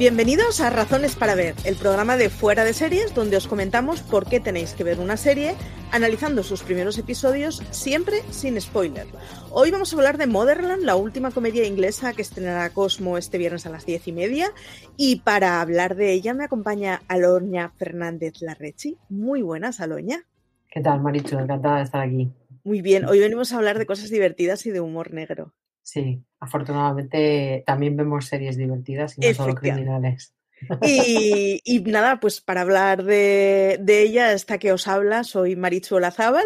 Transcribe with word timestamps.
Bienvenidos 0.00 0.62
a 0.62 0.70
Razones 0.70 1.14
para 1.14 1.34
Ver, 1.34 1.54
el 1.66 1.76
programa 1.76 2.16
de 2.16 2.30
Fuera 2.30 2.64
de 2.64 2.72
Series, 2.72 3.14
donde 3.14 3.36
os 3.36 3.46
comentamos 3.46 4.00
por 4.00 4.26
qué 4.26 4.40
tenéis 4.40 4.72
que 4.72 4.82
ver 4.82 4.98
una 4.98 5.18
serie, 5.18 5.56
analizando 5.92 6.42
sus 6.42 6.62
primeros 6.62 6.96
episodios, 6.96 7.62
siempre 7.70 8.22
sin 8.30 8.58
spoiler. 8.58 9.06
Hoy 9.50 9.70
vamos 9.70 9.92
a 9.92 9.96
hablar 9.96 10.16
de 10.16 10.26
Motherland, 10.26 10.84
la 10.84 10.96
última 10.96 11.32
comedia 11.32 11.66
inglesa 11.66 12.14
que 12.14 12.22
estrenará 12.22 12.70
Cosmo 12.70 13.18
este 13.18 13.36
viernes 13.36 13.66
a 13.66 13.68
las 13.68 13.84
diez 13.84 14.08
y 14.08 14.12
media. 14.12 14.52
Y 14.96 15.16
para 15.16 15.60
hablar 15.60 15.96
de 15.96 16.14
ella 16.14 16.32
me 16.32 16.44
acompaña 16.44 17.02
Aloña 17.06 17.74
Fernández 17.76 18.40
Larrechi. 18.40 18.96
Muy 19.10 19.42
buenas, 19.42 19.80
Aloña. 19.80 20.24
¿Qué 20.70 20.80
tal, 20.80 21.02
Marichu? 21.02 21.36
Encantada 21.36 21.76
de 21.76 21.82
estar 21.82 22.00
aquí. 22.00 22.32
Muy 22.64 22.80
bien, 22.80 23.04
hoy 23.04 23.20
venimos 23.20 23.52
a 23.52 23.58
hablar 23.58 23.78
de 23.78 23.84
cosas 23.84 24.08
divertidas 24.08 24.64
y 24.64 24.70
de 24.70 24.80
humor 24.80 25.12
negro. 25.12 25.52
Sí, 25.90 26.22
afortunadamente 26.38 27.64
también 27.66 27.96
vemos 27.96 28.26
series 28.26 28.56
divertidas 28.56 29.18
y 29.18 29.22
no 29.22 29.34
solo 29.34 29.56
criminales. 29.56 30.36
Y, 30.82 31.60
y, 31.64 31.80
nada, 31.80 32.20
pues 32.20 32.40
para 32.40 32.60
hablar 32.60 33.02
de, 33.02 33.78
de, 33.80 34.02
ella, 34.02 34.32
esta 34.32 34.58
que 34.58 34.72
os 34.72 34.86
habla, 34.86 35.24
soy 35.24 35.56
Marichu 35.56 35.96
Olazábal 35.96 36.44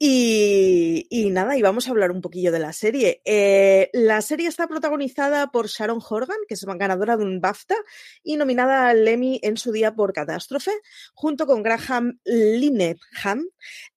y, 0.00 1.28
nada, 1.32 1.56
y 1.56 1.62
vamos 1.62 1.88
a 1.88 1.90
hablar 1.90 2.12
un 2.12 2.20
poquillo 2.20 2.52
de 2.52 2.60
la 2.60 2.72
serie. 2.72 3.20
Eh, 3.24 3.90
la 3.92 4.22
serie 4.22 4.46
está 4.46 4.68
protagonizada 4.68 5.50
por 5.50 5.66
Sharon 5.66 6.00
Horgan, 6.08 6.36
que 6.46 6.54
es 6.54 6.64
ganadora 6.64 7.16
de 7.16 7.24
un 7.24 7.40
BAFTA 7.40 7.74
y 8.22 8.36
nominada 8.36 8.88
al 8.88 9.08
Emmy 9.08 9.40
en 9.42 9.56
su 9.56 9.72
día 9.72 9.96
por 9.96 10.12
Catástrofe, 10.12 10.70
junto 11.14 11.46
con 11.46 11.64
Graham 11.64 12.20
Linehan, 12.24 13.44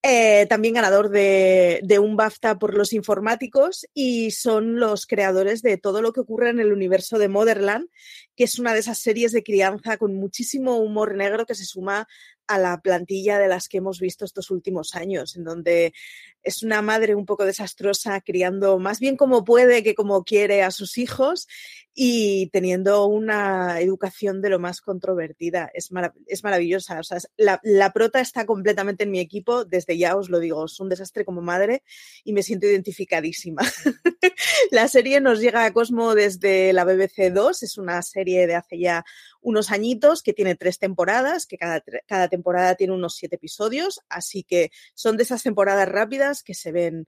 eh, 0.02 0.48
también 0.48 0.74
ganador 0.74 1.10
de, 1.10 1.82
de, 1.84 2.00
un 2.00 2.16
BAFTA 2.16 2.58
por 2.58 2.76
Los 2.76 2.94
Informáticos, 2.94 3.86
y 3.94 4.32
son 4.32 4.80
los 4.80 5.06
creadores 5.06 5.62
de 5.62 5.78
todo 5.78 6.02
lo 6.02 6.14
que 6.14 6.22
ocurre 6.22 6.50
en 6.50 6.60
el 6.60 6.74
universo 6.74 7.20
de 7.20 7.30
Motherland, 7.30 7.88
que 8.36 8.46
es 8.46 8.58
una 8.58 8.74
de 8.74 8.80
esas 8.80 8.98
series 8.98 9.34
de 9.34 9.44
crianza 9.44 9.98
con 9.98 10.16
muchísimo 10.16 10.78
humor 10.78 11.16
negro 11.16 11.46
que 11.46 11.54
se 11.54 11.66
suma 11.66 12.08
a 12.52 12.58
la 12.58 12.82
plantilla 12.82 13.40
de 13.40 13.48
las 13.48 13.70
que 13.70 13.78
hemos 13.78 14.00
visto 14.00 14.26
estos 14.26 14.52
últimos 14.52 14.96
años, 14.96 15.38
en 15.38 15.46
donde 15.46 15.94
es 16.44 16.64
una 16.64 16.82
madre 16.82 17.16
un 17.16 17.26
poco 17.26 17.46
desastrosa 17.46 18.22
criando 18.22 18.80
más 18.80 19.00
bien 19.00 19.18
como 19.18 19.44
puede 19.44 19.84
que 19.84 19.96
como 19.96 20.24
quiere 20.24 20.64
a 20.64 20.72
sus 20.72 20.98
hijos 20.98 21.48
y 21.94 22.50
teniendo 22.52 23.06
una 23.06 23.82
educación 23.82 24.42
de 24.42 24.50
lo 24.50 24.60
más 24.60 24.80
controvertida. 24.82 25.70
Es, 25.74 25.90
es 26.28 26.44
maravillosa. 26.44 27.00
O 27.00 27.04
sea, 27.04 27.18
la, 27.36 27.60
la, 27.64 27.92
prota 27.92 28.22
está 28.22 28.46
completamente 28.46 29.04
en 29.04 29.12
mi 29.12 29.20
equipo, 29.20 29.66
desde 29.66 29.98
ya 29.98 30.16
os 30.16 30.30
lo 30.30 30.40
digo, 30.40 30.66
es 30.66 30.80
un 30.80 30.88
desastre 30.88 31.26
como 31.26 31.42
madre 31.42 31.84
y 32.24 32.32
me 32.34 32.44
siento 32.44 32.68
identificadísima. 32.68 33.62
la 34.72 34.88
serie 34.88 35.20
nos 35.20 35.42
llega 35.42 35.66
a 35.66 35.74
Cosmo 35.74 36.16
desde 36.16 36.72
la 36.72 36.86
BBC 36.86 37.32
2, 37.34 37.64
es 37.64 37.78
una 37.78 38.02
serie 38.02 38.48
de 38.48 38.56
hace 38.56 38.80
ya 38.80 39.04
unos 39.42 39.72
añitos 39.72 40.24
que 40.24 40.34
tiene 40.34 40.56
tres 40.56 40.80
temporadas, 40.80 41.46
que 41.46 41.58
cada, 41.58 41.84
cada 42.08 42.30
temporada 42.30 42.76
tiene 42.76 42.94
unos 42.94 43.16
siete 43.16 43.36
episodios, 43.36 44.02
así 44.08 44.44
que 44.44 44.72
son 44.94 45.18
de 45.18 45.24
esas 45.24 45.44
temporadas 45.44 45.90
rápidas 45.90 46.31
que 46.44 46.54
se 46.54 46.72
ven 46.72 47.08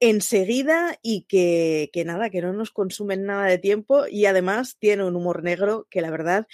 enseguida 0.00 0.98
y 1.02 1.24
que, 1.24 1.90
que, 1.92 2.04
nada, 2.04 2.30
que 2.30 2.40
no 2.40 2.52
nos 2.52 2.70
consumen 2.70 3.24
nada 3.26 3.46
de 3.46 3.58
tiempo 3.58 4.06
y 4.08 4.26
además 4.26 4.76
tiene 4.78 5.04
un 5.04 5.16
humor 5.16 5.42
negro 5.42 5.86
que 5.90 6.00
la 6.00 6.10
verdad, 6.10 6.46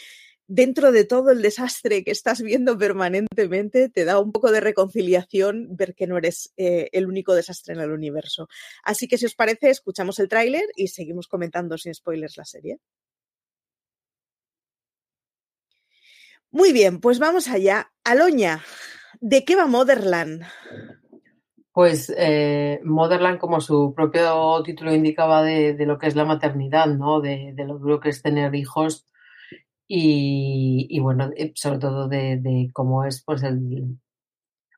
dentro 0.49 0.93
de 0.93 1.05
todo 1.05 1.31
el 1.31 1.43
desastre 1.43 2.05
que 2.05 2.11
estás 2.11 2.43
viendo 2.43 2.77
permanentemente, 2.79 3.89
te 3.89 4.05
da 4.05 4.21
un 4.21 4.33
poco 4.33 4.51
de 4.51 4.61
reconciliación 4.61 5.77
ver 5.77 5.95
que 5.95 6.07
no 6.07 6.19
eres 6.19 6.53
eh, 6.57 6.89
el 6.93 7.07
único 7.07 7.35
desastre 7.35 7.75
en 7.75 7.81
el 7.81 7.93
universo. 7.93 8.49
Así 8.83 9.09
que 9.09 9.19
si 9.19 9.27
os 9.27 9.35
parece, 9.35 9.71
escuchamos 9.71 10.19
el 10.19 10.29
tráiler 10.29 10.67
y 10.77 10.89
seguimos 10.89 11.29
comentando 11.29 11.79
sin 11.79 11.95
spoilers 11.95 12.37
la 12.37 12.45
serie. 12.45 12.79
Muy 16.51 16.73
bien, 16.73 17.01
pues 17.01 17.19
vamos 17.19 17.49
allá. 17.49 17.93
Aloña, 18.05 18.65
¿de 19.21 19.45
qué 19.45 19.57
va 19.57 19.67
Motherland? 19.67 20.43
Pues 21.77 22.11
eh, 22.17 22.81
Motherland, 22.85 23.39
como 23.39 23.61
su 23.61 23.93
propio 23.95 24.63
título 24.63 24.95
indicaba, 24.95 25.43
de, 25.43 25.75
de, 25.75 25.85
lo 25.85 25.99
que 25.99 26.07
es 26.07 26.17
la 26.17 26.25
maternidad, 26.25 26.87
¿no? 26.87 27.21
De, 27.21 27.53
lo 27.55 27.79
duro 27.79 28.01
que 28.01 28.09
es 28.09 28.23
tener 28.23 28.55
hijos 28.55 29.07
y, 29.87 30.99
bueno, 31.01 31.31
eh, 31.37 31.53
sobre 31.55 31.79
todo 31.79 32.09
de, 32.09 32.71
cómo 32.73 33.05
es 33.05 33.23
pues 33.23 33.43
el, 33.43 33.99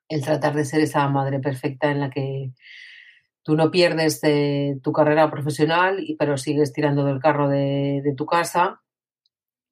el 0.09 0.25
tratar 0.25 0.57
de 0.57 0.65
ser 0.65 0.81
esa 0.81 1.09
madre 1.09 1.39
perfecta 1.39 1.89
en 1.93 2.01
la 2.01 2.11
que 2.11 2.51
tú 3.45 3.55
no 3.55 3.71
pierdes 3.71 4.21
tu 4.83 4.93
carrera 4.93 5.31
profesional, 5.31 6.05
pero 6.19 6.37
sigues 6.37 6.73
tirando 6.73 7.05
del 7.05 7.21
carro 7.21 7.49
de, 7.49 8.01
de 8.03 8.15
tu 8.17 8.27
casa. 8.27 8.83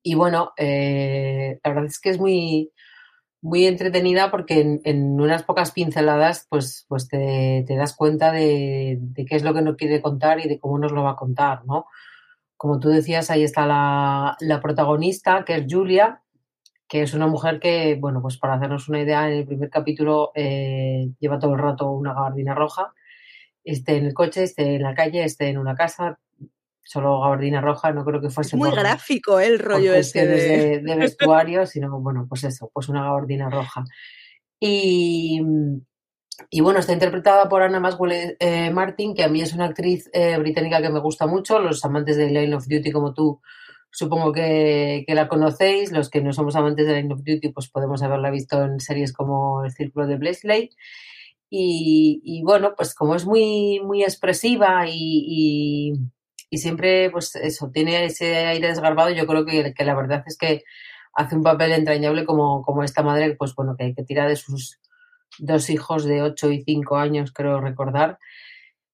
Y 0.00 0.14
bueno, 0.14 0.52
eh, 0.56 1.58
la 1.64 1.70
verdad 1.70 1.86
es 1.86 1.98
que 1.98 2.10
es 2.10 2.20
muy, 2.20 2.70
muy 3.42 3.66
entretenida 3.66 4.30
porque 4.30 4.80
en, 4.84 5.20
unas 5.20 5.42
pocas 5.42 5.72
pinceladas 5.72 6.46
pues, 6.48 6.86
pues 6.88 7.08
te, 7.08 7.64
das 7.68 7.94
cuenta 7.94 8.32
de, 8.32 8.98
qué 9.14 9.36
es 9.36 9.44
lo 9.44 9.54
que 9.54 9.62
nos 9.62 9.76
quiere 9.76 10.02
contar 10.02 10.40
y 10.40 10.48
de 10.48 10.58
cómo 10.58 10.78
nos 10.78 10.92
lo 10.92 11.02
va 11.02 11.12
a 11.12 11.16
contar, 11.16 11.64
¿no? 11.64 11.86
Como 12.56 12.80
tú 12.80 12.88
decías, 12.88 13.30
ahí 13.30 13.44
está 13.44 13.66
la, 13.66 14.36
la 14.40 14.60
protagonista, 14.60 15.44
que 15.44 15.56
es 15.56 15.66
Julia, 15.68 16.22
que 16.88 17.02
es 17.02 17.14
una 17.14 17.26
mujer 17.26 17.60
que, 17.60 17.96
bueno, 18.00 18.22
pues 18.22 18.38
para 18.38 18.54
hacernos 18.54 18.88
una 18.88 19.00
idea, 19.00 19.28
en 19.28 19.38
el 19.38 19.46
primer 19.46 19.70
capítulo 19.70 20.32
eh, 20.34 21.08
lleva 21.18 21.38
todo 21.38 21.54
el 21.54 21.60
rato 21.60 21.90
una 21.90 22.14
gabardina 22.14 22.54
roja, 22.54 22.94
esté 23.64 23.96
en 23.96 24.06
el 24.06 24.14
coche, 24.14 24.44
esté 24.44 24.76
en 24.76 24.82
la 24.82 24.94
calle, 24.94 25.24
esté 25.24 25.48
en 25.48 25.58
una 25.58 25.74
casa, 25.74 26.18
solo 26.86 27.20
gabardina 27.20 27.60
roja, 27.60 27.92
no 27.92 28.04
creo 28.04 28.20
que 28.20 28.30
fuese 28.30 28.56
muy 28.56 28.70
por, 28.70 28.78
gráfico 28.78 29.40
¿eh? 29.40 29.46
el 29.48 29.58
rollo 29.58 29.92
ese 29.92 30.26
de... 30.26 30.78
de... 30.84 30.96
vestuario, 30.96 31.66
sino 31.66 32.00
bueno, 32.00 32.26
pues 32.28 32.44
eso, 32.44 32.70
pues 32.72 32.88
una 32.88 33.02
gabardina 33.02 33.50
roja. 33.50 33.84
Y, 34.60 35.40
y 36.50 36.60
bueno, 36.60 36.78
está 36.78 36.92
interpretada 36.92 37.48
por 37.48 37.62
Anna 37.62 37.80
Maswell 37.80 38.36
eh, 38.38 38.70
Martin, 38.70 39.14
que 39.14 39.24
a 39.24 39.28
mí 39.28 39.42
es 39.42 39.52
una 39.52 39.66
actriz 39.66 40.08
eh, 40.12 40.38
británica 40.38 40.80
que 40.80 40.90
me 40.90 41.00
gusta 41.00 41.26
mucho. 41.26 41.58
Los 41.58 41.84
amantes 41.84 42.16
de 42.16 42.30
Line 42.30 42.54
of 42.54 42.68
Duty 42.68 42.92
como 42.92 43.12
tú 43.12 43.40
supongo 43.90 44.32
que, 44.32 45.04
la 45.08 45.28
conocéis. 45.28 45.90
Los 45.90 46.08
que 46.08 46.20
no 46.20 46.32
somos 46.32 46.54
amantes 46.54 46.86
de 46.86 46.94
Line 46.94 47.12
of 47.12 47.24
Duty, 47.24 47.48
pues 47.48 47.68
podemos 47.68 48.02
haberla 48.02 48.30
visto 48.30 48.62
en 48.62 48.78
series 48.78 49.12
como 49.12 49.64
El 49.64 49.72
Círculo 49.72 50.06
de 50.06 50.16
Blesley. 50.16 50.70
Y, 51.50 52.20
y 52.24 52.42
bueno, 52.42 52.74
pues 52.76 52.94
como 52.94 53.14
es 53.14 53.24
muy, 53.24 53.80
muy 53.84 54.02
expresiva 54.02 54.86
y, 54.88 54.92
y, 54.94 55.92
siempre, 56.52 57.10
pues 57.10 57.34
eso, 57.36 57.70
tiene 57.70 58.04
ese 58.04 58.46
aire 58.46 58.68
desgarbado, 58.68 59.10
yo 59.10 59.26
creo 59.26 59.44
que, 59.44 59.74
que, 59.74 59.84
la 59.84 59.94
verdad 59.94 60.24
es 60.26 60.36
que 60.38 60.62
hace 61.14 61.36
un 61.36 61.42
papel 61.42 61.72
entrañable 61.72 62.24
como, 62.24 62.62
como 62.62 62.82
esta 62.82 63.02
madre, 63.02 63.34
pues 63.36 63.54
bueno, 63.54 63.76
que, 63.76 63.94
que 63.94 64.04
tira 64.04 64.26
de 64.26 64.36
sus 64.36 64.80
dos 65.38 65.70
hijos 65.70 66.04
de 66.04 66.22
8 66.22 66.50
y 66.52 66.62
5 66.62 66.96
años, 66.96 67.32
creo 67.32 67.60
recordar, 67.60 68.18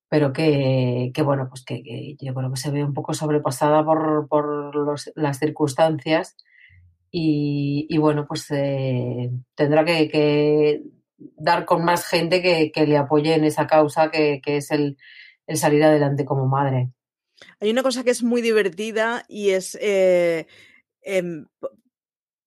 pero 0.09 0.33
que, 0.33 1.11
que 1.15 1.23
bueno, 1.23 1.49
pues 1.49 1.65
que, 1.65 2.17
yo 2.21 2.35
creo 2.35 2.51
que 2.51 2.57
se 2.61 2.71
ve 2.71 2.85
un 2.85 2.95
poco 2.95 3.15
sobrepasada 3.15 3.85
por, 3.85 4.29
por 4.29 4.75
los, 4.75 5.11
las 5.15 5.39
circunstancias 5.39 6.37
y, 7.11 7.87
y 7.89 7.99
bueno, 7.99 8.27
pues 8.27 8.51
eh, 8.51 9.31
tendrá 9.55 9.85
que, 9.85 10.09
que, 10.09 10.83
dar 11.37 11.65
con 11.65 11.85
más 11.85 12.07
gente 12.07 12.43
que, 12.43 12.71
que, 12.73 12.87
le 12.87 12.97
apoye 12.97 13.35
en 13.35 13.45
esa 13.45 13.67
causa 13.67 14.11
que, 14.11 14.41
es 14.45 14.71
el, 14.71 14.97
salir 15.55 15.85
adelante 15.85 16.25
como 16.25 16.47
madre. 16.47 16.91
Hay 17.61 17.71
una 17.71 17.83
cosa 17.83 18.05
que 18.05 18.11
es 18.11 18.23
muy 18.23 18.43
divertida 18.43 19.25
y 19.29 19.51
es 19.51 19.77
eh, 19.81 20.47
eh, 21.03 21.45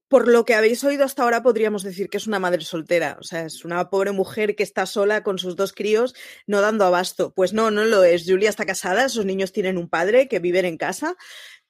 por 0.08 0.28
lo 0.28 0.46
que 0.46 0.54
habéis 0.54 0.84
oído 0.84 1.04
hasta 1.04 1.24
ahora, 1.24 1.42
podríamos 1.42 1.84
decir 1.84 2.10
que 2.10 2.18
es 2.18 2.28
una 2.28 2.40
madre 2.40 2.62
soltera. 2.62 3.18
O 3.20 3.24
sea, 3.24 3.46
es 3.46 3.66
una 3.66 3.90
pobre 3.90 4.12
mujer 4.12 4.56
que 4.56 4.64
está 4.64 4.86
sola 4.86 5.24
con 5.24 5.40
sus 5.40 5.56
dos 5.56 5.74
críos, 5.74 6.14
no 6.48 6.62
dando 6.62 6.86
abasto. 6.86 7.34
Pues 7.34 7.54
no, 7.54 7.72
no 7.72 7.84
lo 7.86 8.04
es. 8.04 8.24
Julia 8.26 8.50
está 8.50 8.66
casada, 8.66 9.06
esos 9.06 9.26
niños 9.26 9.52
tienen 9.52 9.78
un 9.78 9.90
padre 9.90 10.28
que 10.28 10.40
viven 10.40 10.66
en 10.66 10.78
casa 10.78 11.18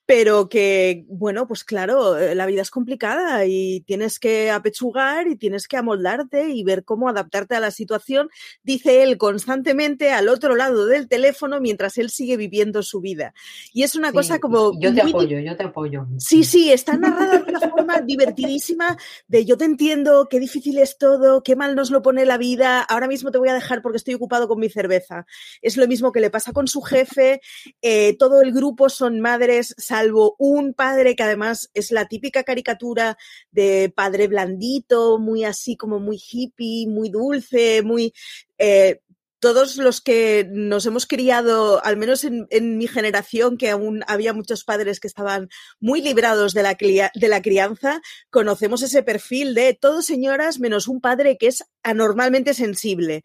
pero 0.06 0.48
que, 0.48 1.04
bueno, 1.08 1.48
pues 1.48 1.64
claro, 1.64 2.16
eh, 2.16 2.34
la 2.36 2.46
vida 2.46 2.62
es 2.62 2.70
complicada 2.70 3.44
y 3.44 3.80
tienes 3.80 4.20
que 4.20 4.50
apechugar 4.52 5.26
y 5.26 5.36
tienes 5.36 5.66
que 5.66 5.76
amoldarte 5.76 6.48
y 6.50 6.62
ver 6.62 6.84
cómo 6.84 7.08
adaptarte 7.08 7.56
a 7.56 7.60
la 7.60 7.72
situación, 7.72 8.30
dice 8.62 9.02
él 9.02 9.18
constantemente 9.18 10.12
al 10.12 10.28
otro 10.28 10.54
lado 10.54 10.86
del 10.86 11.08
teléfono 11.08 11.60
mientras 11.60 11.98
él 11.98 12.10
sigue 12.10 12.36
viviendo 12.36 12.84
su 12.84 13.00
vida. 13.00 13.34
Y 13.72 13.82
es 13.82 13.96
una 13.96 14.12
cosa 14.12 14.38
como... 14.38 14.78
Yo 14.80 14.94
te 14.94 15.02
apoyo, 15.02 15.40
yo 15.40 15.56
te 15.56 15.64
apoyo. 15.64 16.06
Sí, 16.18 16.44
sí, 16.44 16.72
está 16.72 16.96
narrada 16.96 17.38
de 17.38 17.50
una 17.50 17.60
forma 17.70 18.00
divertidísima 18.00 18.96
de 19.26 19.44
yo 19.44 19.56
te 19.56 19.64
entiendo, 19.64 20.28
qué 20.30 20.38
difícil 20.38 20.78
es 20.78 20.98
todo, 20.98 21.42
qué 21.42 21.56
mal 21.56 21.74
nos 21.74 21.90
lo 21.90 22.02
pone 22.02 22.24
la 22.24 22.38
vida, 22.38 22.80
ahora 22.82 23.08
mismo 23.08 23.32
te 23.32 23.38
voy 23.38 23.48
a 23.48 23.54
dejar 23.54 23.82
porque 23.82 23.98
estoy 23.98 24.14
ocupado 24.14 24.46
con 24.46 24.60
mi 24.60 24.68
cerveza. 24.68 25.26
Es 25.62 25.76
lo 25.76 25.88
mismo 25.88 26.12
que 26.12 26.20
le 26.20 26.30
pasa 26.30 26.52
con 26.52 26.68
su 26.68 26.80
jefe, 26.80 27.40
eh, 27.82 28.16
todo 28.18 28.40
el 28.40 28.52
grupo 28.52 28.88
son 28.88 29.20
madres, 29.20 29.74
salvo 29.96 30.36
un 30.38 30.74
padre 30.74 31.16
que 31.16 31.22
además 31.22 31.70
es 31.74 31.90
la 31.90 32.06
típica 32.06 32.42
caricatura 32.44 33.16
de 33.50 33.92
padre 33.94 34.28
blandito, 34.28 35.18
muy 35.18 35.44
así 35.44 35.76
como 35.76 36.00
muy 36.00 36.18
hippie, 36.18 36.86
muy 36.86 37.08
dulce, 37.08 37.82
muy... 37.82 38.12
Eh, 38.58 39.00
todos 39.38 39.76
los 39.76 40.00
que 40.00 40.48
nos 40.50 40.86
hemos 40.86 41.06
criado, 41.06 41.84
al 41.84 41.98
menos 41.98 42.24
en, 42.24 42.78
mi 42.78 42.88
generación, 42.88 43.58
que 43.58 43.70
aún 43.70 44.02
había 44.08 44.32
muchos 44.32 44.64
padres 44.64 44.98
que 44.98 45.06
estaban 45.06 45.50
muy 45.78 46.00
librados 46.00 46.54
de 46.54 46.62
la, 46.62 46.74
de 46.74 47.28
la 47.28 47.42
crianza, 47.42 48.00
conocemos 48.30 48.82
ese 48.82 49.02
perfil 49.02 49.54
de 49.54 49.74
todos 49.74 50.06
señoras 50.06 50.58
menos 50.58 50.88
un 50.88 51.00
padre 51.02 51.36
que 51.36 51.48
es 51.48 51.64
anormalmente 51.82 52.54
sensible. 52.54 53.24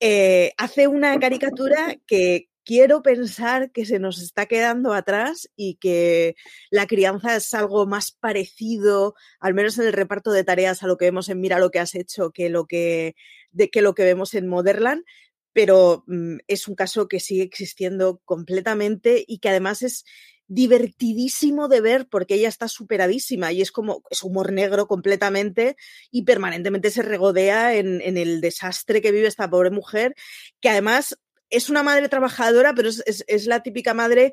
Eh, 0.00 0.52
hace 0.56 0.88
una 0.88 1.18
caricatura 1.20 1.98
que 2.06 2.48
quiero 2.64 3.02
pensar 3.02 3.70
que 3.70 3.84
se 3.86 3.98
nos 3.98 4.20
está 4.20 4.46
quedando 4.46 4.92
atrás 4.92 5.48
y 5.56 5.76
que 5.76 6.34
la 6.70 6.86
crianza 6.86 7.36
es 7.36 7.52
algo 7.54 7.86
más 7.86 8.12
parecido, 8.12 9.14
al 9.40 9.54
menos 9.54 9.78
en 9.78 9.86
el 9.86 9.92
reparto 9.92 10.32
de 10.32 10.44
tareas, 10.44 10.82
a 10.82 10.86
lo 10.86 10.96
que 10.96 11.06
vemos 11.06 11.28
en 11.28 11.40
Mira 11.40 11.58
lo 11.58 11.70
que 11.70 11.78
has 11.78 11.94
hecho 11.94 12.30
que 12.30 12.48
lo 12.48 12.66
que, 12.66 13.14
de, 13.52 13.70
que, 13.70 13.82
lo 13.82 13.94
que 13.94 14.04
vemos 14.04 14.34
en 14.34 14.48
Motherland. 14.48 15.04
Pero 15.52 16.04
mm, 16.06 16.38
es 16.48 16.66
un 16.66 16.74
caso 16.74 17.06
que 17.06 17.20
sigue 17.20 17.42
existiendo 17.42 18.20
completamente 18.24 19.24
y 19.26 19.38
que 19.38 19.50
además 19.50 19.82
es 19.82 20.04
divertidísimo 20.46 21.68
de 21.68 21.80
ver 21.80 22.06
porque 22.08 22.34
ella 22.34 22.48
está 22.48 22.68
superadísima 22.68 23.52
y 23.52 23.62
es 23.62 23.72
como, 23.72 24.02
es 24.10 24.22
humor 24.22 24.52
negro 24.52 24.86
completamente 24.86 25.76
y 26.10 26.24
permanentemente 26.24 26.90
se 26.90 27.02
regodea 27.02 27.74
en, 27.76 28.00
en, 28.02 28.18
el 28.18 28.40
desastre 28.40 29.00
que 29.00 29.12
vive 29.12 29.26
esta 29.26 29.48
pobre 29.48 29.70
mujer, 29.70 30.14
que 30.60 30.68
además 30.68 31.16
es 31.50 31.70
una 31.70 31.82
madre 31.82 32.08
trabajadora, 32.08 32.74
pero 32.74 32.88
es, 32.88 33.46
la 33.46 33.62
típica 33.62 33.94
madre 33.94 34.32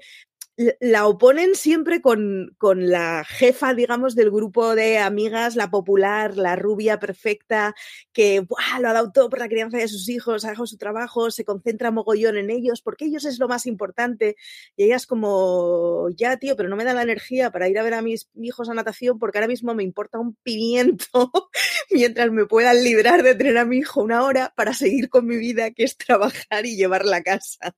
la 0.80 1.08
oponen 1.08 1.56
siempre 1.56 2.02
con, 2.02 2.56
con, 2.58 2.90
la 2.90 3.24
jefa, 3.26 3.74
digamos, 3.74 4.16
del 4.16 4.32
grupo 4.32 4.76
de 4.76 4.98
amigas, 4.98 5.56
la 5.56 5.70
popular, 5.70 6.38
la 6.38 6.56
rubia 6.56 7.00
perfecta, 7.00 7.76
que 8.14 8.46
lo 8.48 8.88
ha 8.88 8.94
dado 8.94 9.12
todo 9.12 9.30
por 9.30 9.40
la 9.40 9.50
crianza 9.50 9.78
de 9.78 9.88
sus 9.88 10.10
hijos, 10.10 10.46
ha 10.46 10.50
dejado 10.50 10.68
su 10.68 10.78
trabajo, 10.78 11.32
se 11.32 11.46
concentra 11.46 11.92
mogollón 11.92 12.38
en 12.38 12.50
ellos, 12.50 12.82
porque 12.82 13.06
ellos 13.06 13.26
es 13.26 13.40
lo 13.40 13.48
más 13.48 13.66
importante. 13.66 14.36
Y 14.76 14.86
ella 14.86 14.96
es 14.96 15.08
como, 15.08 16.10
ya, 16.16 16.38
tío, 16.38 16.56
pero 16.56 16.70
no 16.70 16.76
me 16.76 16.84
da 16.84 16.94
la 16.94 17.04
energía 17.04 17.52
para 17.52 17.70
ir 17.70 17.80
a 17.80 17.84
ver 17.84 17.94
a 17.94 18.02
mis 18.02 18.30
hijos 18.36 18.70
a 18.70 18.74
natación, 18.74 19.20
porque 19.20 19.38
ahora 19.38 19.48
mismo 19.48 19.74
me 19.74 19.84
importa 19.84 20.20
un 20.20 20.36
pimiento 20.44 21.32
mientras 21.92 22.32
me 22.32 22.46
puedan 22.46 22.84
librar 22.84 23.24
de 23.24 23.36
tener 23.36 23.58
a 23.58 23.66
mi 23.66 23.78
hijo 23.78 24.02
una 24.02 24.24
hora 24.24 24.54
para 24.56 24.74
seguir 24.74 25.10
con 25.10 25.26
mi 25.26 25.38
vida, 25.38 25.72
que 25.72 25.84
es 25.84 25.98
trabajar 25.98 26.66
y 26.66 26.76
llevar 26.76 27.06
la 27.06 27.22
casa. 27.22 27.76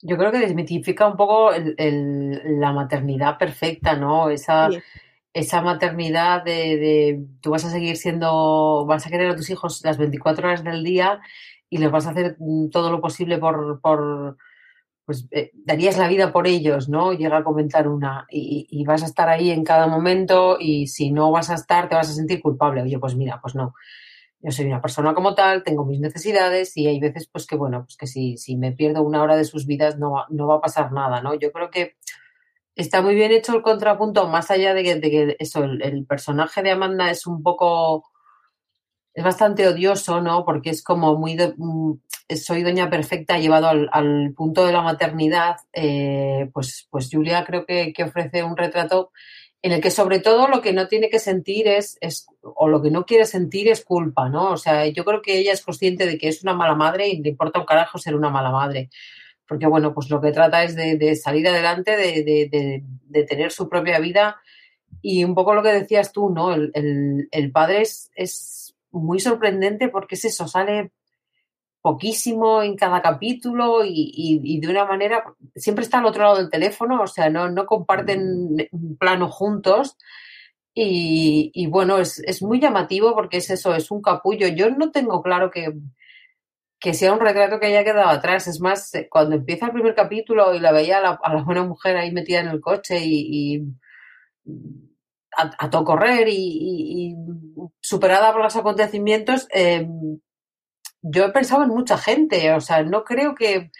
Yo 0.00 0.16
creo 0.16 0.30
que 0.30 0.38
desmitifica 0.38 1.06
un 1.06 1.16
poco 1.16 1.50
la 1.52 2.72
maternidad 2.72 3.36
perfecta, 3.36 3.96
¿no? 3.96 4.30
Esa, 4.30 4.68
esa 5.32 5.60
maternidad 5.60 6.44
de, 6.44 7.24
tú 7.40 7.50
vas 7.50 7.64
a 7.64 7.70
seguir 7.70 7.96
siendo, 7.96 8.84
vas 8.86 9.06
a 9.06 9.10
querer 9.10 9.30
a 9.30 9.36
tus 9.36 9.50
hijos 9.50 9.80
las 9.84 9.98
24 9.98 10.48
horas 10.48 10.64
del 10.64 10.84
día 10.84 11.20
y 11.68 11.78
les 11.78 11.90
vas 11.90 12.06
a 12.06 12.10
hacer 12.10 12.36
todo 12.70 12.90
lo 12.90 13.00
posible 13.00 13.38
por, 13.38 13.80
por 13.80 14.36
pues 15.04 15.26
eh, 15.30 15.50
darías 15.54 15.98
la 15.98 16.08
vida 16.08 16.32
por 16.32 16.46
ellos, 16.46 16.88
¿no? 16.88 17.12
Llega 17.12 17.38
a 17.38 17.44
comentar 17.44 17.88
una 17.88 18.26
y, 18.30 18.66
y, 18.70 18.84
vas 18.84 19.02
a 19.02 19.06
estar 19.06 19.28
ahí 19.28 19.50
en 19.50 19.64
cada 19.64 19.86
momento 19.86 20.58
y 20.60 20.86
si 20.86 21.10
no 21.10 21.30
vas 21.30 21.50
a 21.50 21.54
estar 21.54 21.88
te 21.88 21.94
vas 21.94 22.10
a 22.10 22.12
sentir 22.12 22.40
culpable. 22.42 22.82
Oye, 22.82 22.98
pues 22.98 23.16
mira, 23.16 23.40
pues 23.40 23.54
no 23.54 23.74
yo 24.40 24.50
soy 24.52 24.66
una 24.66 24.80
persona 24.80 25.14
como 25.14 25.34
tal, 25.34 25.64
tengo 25.64 25.84
mis 25.84 26.00
necesidades 26.00 26.76
y 26.76 26.86
hay 26.86 27.00
veces 27.00 27.28
pues 27.30 27.46
que 27.46 27.56
bueno, 27.56 27.82
pues 27.84 27.96
que 27.96 28.06
si, 28.06 28.36
si 28.36 28.56
me 28.56 28.72
pierdo 28.72 29.02
una 29.02 29.22
hora 29.22 29.36
de 29.36 29.44
sus 29.44 29.66
vidas 29.66 29.98
no, 29.98 30.24
no 30.30 30.46
va 30.46 30.56
a 30.56 30.60
pasar 30.60 30.92
nada, 30.92 31.20
¿no? 31.20 31.34
Yo 31.34 31.50
creo 31.52 31.70
que 31.70 31.96
está 32.78 33.02
muy 33.02 33.16
bien 33.16 33.32
hecho 33.32 33.54
el 33.56 33.62
contrapunto, 33.62 34.28
más 34.28 34.50
allá 34.50 34.72
de 34.72 34.84
que, 34.84 35.36
eso, 35.40 35.64
el, 35.64 36.06
personaje 36.06 36.62
de 36.62 36.70
Amanda 36.70 37.10
es 37.10 37.26
un 37.26 37.42
poco, 37.42 38.04
es 39.12 39.24
bastante 39.24 39.66
odioso, 39.66 40.20
¿no? 40.20 40.44
Porque 40.44 40.70
es 40.70 40.84
como 40.84 41.16
muy, 41.16 41.36
mm, 41.36 41.94
soy 42.36 42.62
doña 42.62 42.88
perfecta 42.88 43.38
llevado 43.38 43.68
al, 43.68 44.32
punto 44.36 44.64
de 44.64 44.72
la 44.72 44.82
maternidad, 44.82 45.56
eh, 45.72 46.48
pues, 46.54 46.86
pues 46.90 47.08
Julia 47.10 47.44
creo 47.44 47.66
que, 47.66 47.92
que 47.92 48.04
ofrece 48.04 48.44
un 48.44 48.56
retrato 48.56 49.10
en 49.62 49.72
el 49.72 49.80
que 49.80 49.90
sobre 49.90 50.20
todo 50.20 50.48
lo 50.48 50.60
que 50.60 50.72
no 50.72 50.86
tiene 50.86 51.10
que 51.10 51.18
sentir 51.18 51.66
es, 51.66 51.98
es, 52.00 52.26
o 52.42 52.68
lo 52.68 52.80
que 52.80 52.90
no 52.90 53.04
quiere 53.04 53.24
sentir 53.24 53.68
es 53.68 53.84
culpa, 53.84 54.28
¿no? 54.28 54.52
O 54.52 54.56
sea, 54.56 54.86
yo 54.86 55.04
creo 55.04 55.20
que 55.20 55.38
ella 55.38 55.52
es 55.52 55.62
consciente 55.62 56.06
de 56.06 56.16
que 56.16 56.28
es 56.28 56.42
una 56.42 56.54
mala 56.54 56.74
madre 56.74 57.08
y 57.08 57.20
le 57.20 57.30
importa 57.30 57.58
un 57.58 57.66
carajo 57.66 57.98
ser 57.98 58.14
una 58.14 58.30
mala 58.30 58.50
madre. 58.50 58.90
Porque, 59.46 59.66
bueno, 59.66 59.94
pues 59.94 60.10
lo 60.10 60.20
que 60.20 60.30
trata 60.30 60.62
es 60.62 60.76
de, 60.76 61.16
salir 61.16 61.48
adelante, 61.48 61.96
de, 61.96 63.24
tener 63.24 63.50
su 63.50 63.68
propia 63.68 63.98
vida. 63.98 64.36
Y 65.02 65.24
un 65.24 65.34
poco 65.34 65.54
lo 65.54 65.62
que 65.62 65.72
decías 65.72 66.12
tú, 66.12 66.30
¿no? 66.30 66.52
El, 66.52 67.28
el 67.30 67.50
padre 67.50 67.82
es, 67.82 68.10
es 68.14 68.76
muy 68.90 69.20
sorprendente 69.20 69.88
porque 69.88 70.14
es 70.14 70.24
eso, 70.24 70.46
sale 70.48 70.92
poquísimo 71.82 72.62
en 72.62 72.76
cada 72.76 73.00
capítulo 73.02 73.82
y, 73.84 74.58
de 74.60 74.68
una 74.68 74.84
manera, 74.84 75.24
siempre 75.54 75.84
está 75.84 75.98
al 75.98 76.06
otro 76.06 76.22
lado 76.22 76.36
del 76.36 76.50
teléfono, 76.50 77.02
o 77.02 77.06
sea, 77.06 77.30
no, 77.30 77.50
no 77.50 77.66
comparten 77.66 78.68
un 78.72 78.96
plano 78.98 79.28
juntos. 79.30 79.96
Y, 80.74 81.66
bueno, 81.68 81.98
es, 81.98 82.20
es, 82.20 82.40
muy 82.40 82.60
llamativo 82.60 83.14
porque 83.14 83.38
es 83.38 83.50
eso, 83.50 83.74
es 83.74 83.90
un 83.90 84.00
capullo. 84.00 84.46
Yo 84.46 84.70
no 84.70 84.92
tengo 84.92 85.22
claro 85.22 85.50
que, 85.50 85.72
que 86.78 86.94
sea 86.94 87.12
un 87.12 87.20
retrato 87.20 87.58
que 87.58 87.66
haya 87.66 87.84
quedado 87.84 88.08
atrás. 88.08 88.46
Es 88.46 88.60
más, 88.60 88.94
eh, 88.94 89.08
cuando 89.10 89.36
empieza 89.36 89.66
el 89.66 89.72
primer 89.72 89.94
capítulo 89.94 90.54
y 90.54 90.60
la 90.60 90.72
veía 90.72 90.98
a 90.98 91.00
la, 91.34 91.42
buena 91.42 91.64
mujer 91.64 91.96
ahí 91.96 92.12
metida 92.12 92.40
en 92.40 92.48
el 92.48 92.60
coche 92.60 93.00
y, 93.02 93.64
a, 95.36 95.70
todo 95.70 95.84
correr 95.84 96.28
y, 96.28 97.14
superada 97.80 98.32
por 98.32 98.42
los 98.42 98.56
acontecimientos, 98.56 99.48
eh, 99.52 99.86
yo 101.02 101.24
he 101.24 101.30
pensado 101.32 101.62
en 101.62 101.70
mucha 101.70 101.98
gente, 101.98 102.52
o 102.52 102.60
sea, 102.60 102.82
no 102.82 103.04
creo 103.04 103.34
que, 103.34 103.70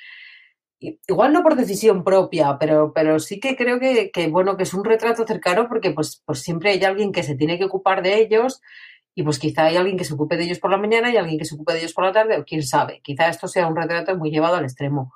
igual 0.80 1.32
no 1.32 1.42
por 1.42 1.56
decisión 1.56 2.04
propia, 2.04 2.56
pero, 2.58 2.92
pero 2.94 3.18
sí 3.18 3.40
que 3.40 3.56
creo 3.56 3.78
que, 3.80 4.28
bueno, 4.30 4.56
que 4.56 4.62
es 4.62 4.74
un 4.74 4.84
retrato 4.84 5.26
cercano 5.26 5.68
porque 5.68 5.90
pues, 5.90 6.22
pues 6.24 6.40
siempre 6.40 6.70
hay 6.70 6.84
alguien 6.84 7.12
que 7.12 7.22
se 7.22 7.34
tiene 7.34 7.58
que 7.58 7.64
ocupar 7.64 8.02
de 8.02 8.20
ellos 8.20 8.60
y 9.14 9.24
pues 9.24 9.38
quizá 9.38 9.64
hay 9.64 9.76
alguien 9.76 9.96
que 9.96 10.04
se 10.04 10.14
ocupe 10.14 10.36
de 10.36 10.44
ellos 10.44 10.60
por 10.60 10.70
la 10.70 10.76
mañana 10.76 11.10
y 11.10 11.16
alguien 11.16 11.38
que 11.38 11.44
se 11.44 11.56
ocupe 11.56 11.72
de 11.72 11.80
ellos 11.80 11.92
por 11.92 12.04
la 12.04 12.12
tarde, 12.12 12.38
o 12.38 12.44
quién 12.44 12.62
sabe, 12.62 13.00
quizá 13.02 13.28
esto 13.28 13.48
sea 13.48 13.66
un 13.66 13.76
retrato 13.76 14.16
muy 14.16 14.30
llevado 14.30 14.56
al 14.56 14.64
extremo. 14.64 15.12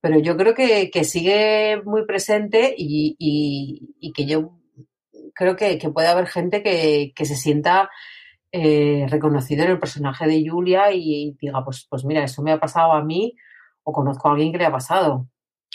pero 0.00 0.18
yo 0.20 0.36
creo 0.36 0.54
que, 0.54 1.04
sigue 1.04 1.80
muy 1.84 2.04
presente 2.06 2.74
y, 2.76 4.12
que 4.14 4.26
yo 4.26 4.58
creo 5.34 5.56
que, 5.56 5.78
puede 5.92 6.08
haber 6.08 6.26
gente 6.26 6.62
que, 6.62 7.24
se 7.24 7.34
sienta 7.34 7.90
eh, 8.56 9.06
reconocido 9.08 9.64
en 9.64 9.72
el 9.72 9.78
personaje 9.78 10.26
de 10.26 10.48
Julia 10.48 10.92
y, 10.92 11.36
diga, 11.40 11.64
pues, 11.64 11.86
pues 11.88 12.04
mira, 12.04 12.24
eso 12.24 12.42
me 12.42 12.52
ha 12.52 12.60
pasado 12.60 12.92
a 12.92 13.04
mí 13.04 13.36
o 13.82 13.92
conozco 13.92 14.28
a 14.28 14.32
alguien 14.32 14.52
que 14.52 14.58
le 14.58 14.66
ha 14.66 14.72
pasado. 14.72 15.28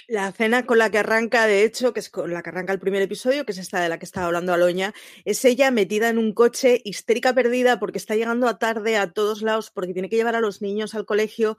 La 0.08 0.32
cena 0.32 0.66
con 0.66 0.78
la 0.78 0.90
que 0.90 0.98
arranca, 0.98 1.46
de 1.46 1.64
hecho, 1.64 1.94
que 1.94 2.00
es 2.00 2.10
con 2.10 2.34
la 2.34 2.42
que 2.42 2.50
arranca 2.50 2.74
el 2.74 2.80
primer 2.80 3.02
episodio, 3.02 3.46
que 3.46 3.52
es 3.52 3.58
esta 3.58 3.80
de 3.80 3.90
la 3.90 4.00
que 4.00 4.06
estaba 4.06 4.26
hablando 4.26 4.54
Aloña, 4.54 4.94
es 5.26 5.46
ella 5.46 5.72
metida 5.72 6.10
en 6.10 6.18
un 6.18 6.34
coche, 6.34 6.82
histérica 6.84 7.34
perdida, 7.34 7.80
porque 7.80 7.98
está 7.98 8.16
llegando 8.16 8.48
a 8.48 8.58
tarde 8.58 8.98
a 8.98 9.12
todos 9.12 9.42
lados, 9.42 9.72
porque 9.72 9.94
tiene 9.94 10.10
que 10.10 10.16
llevar 10.16 10.36
a 10.36 10.42
los 10.42 10.62
niños 10.62 10.96
al 10.96 11.06
colegio 11.06 11.58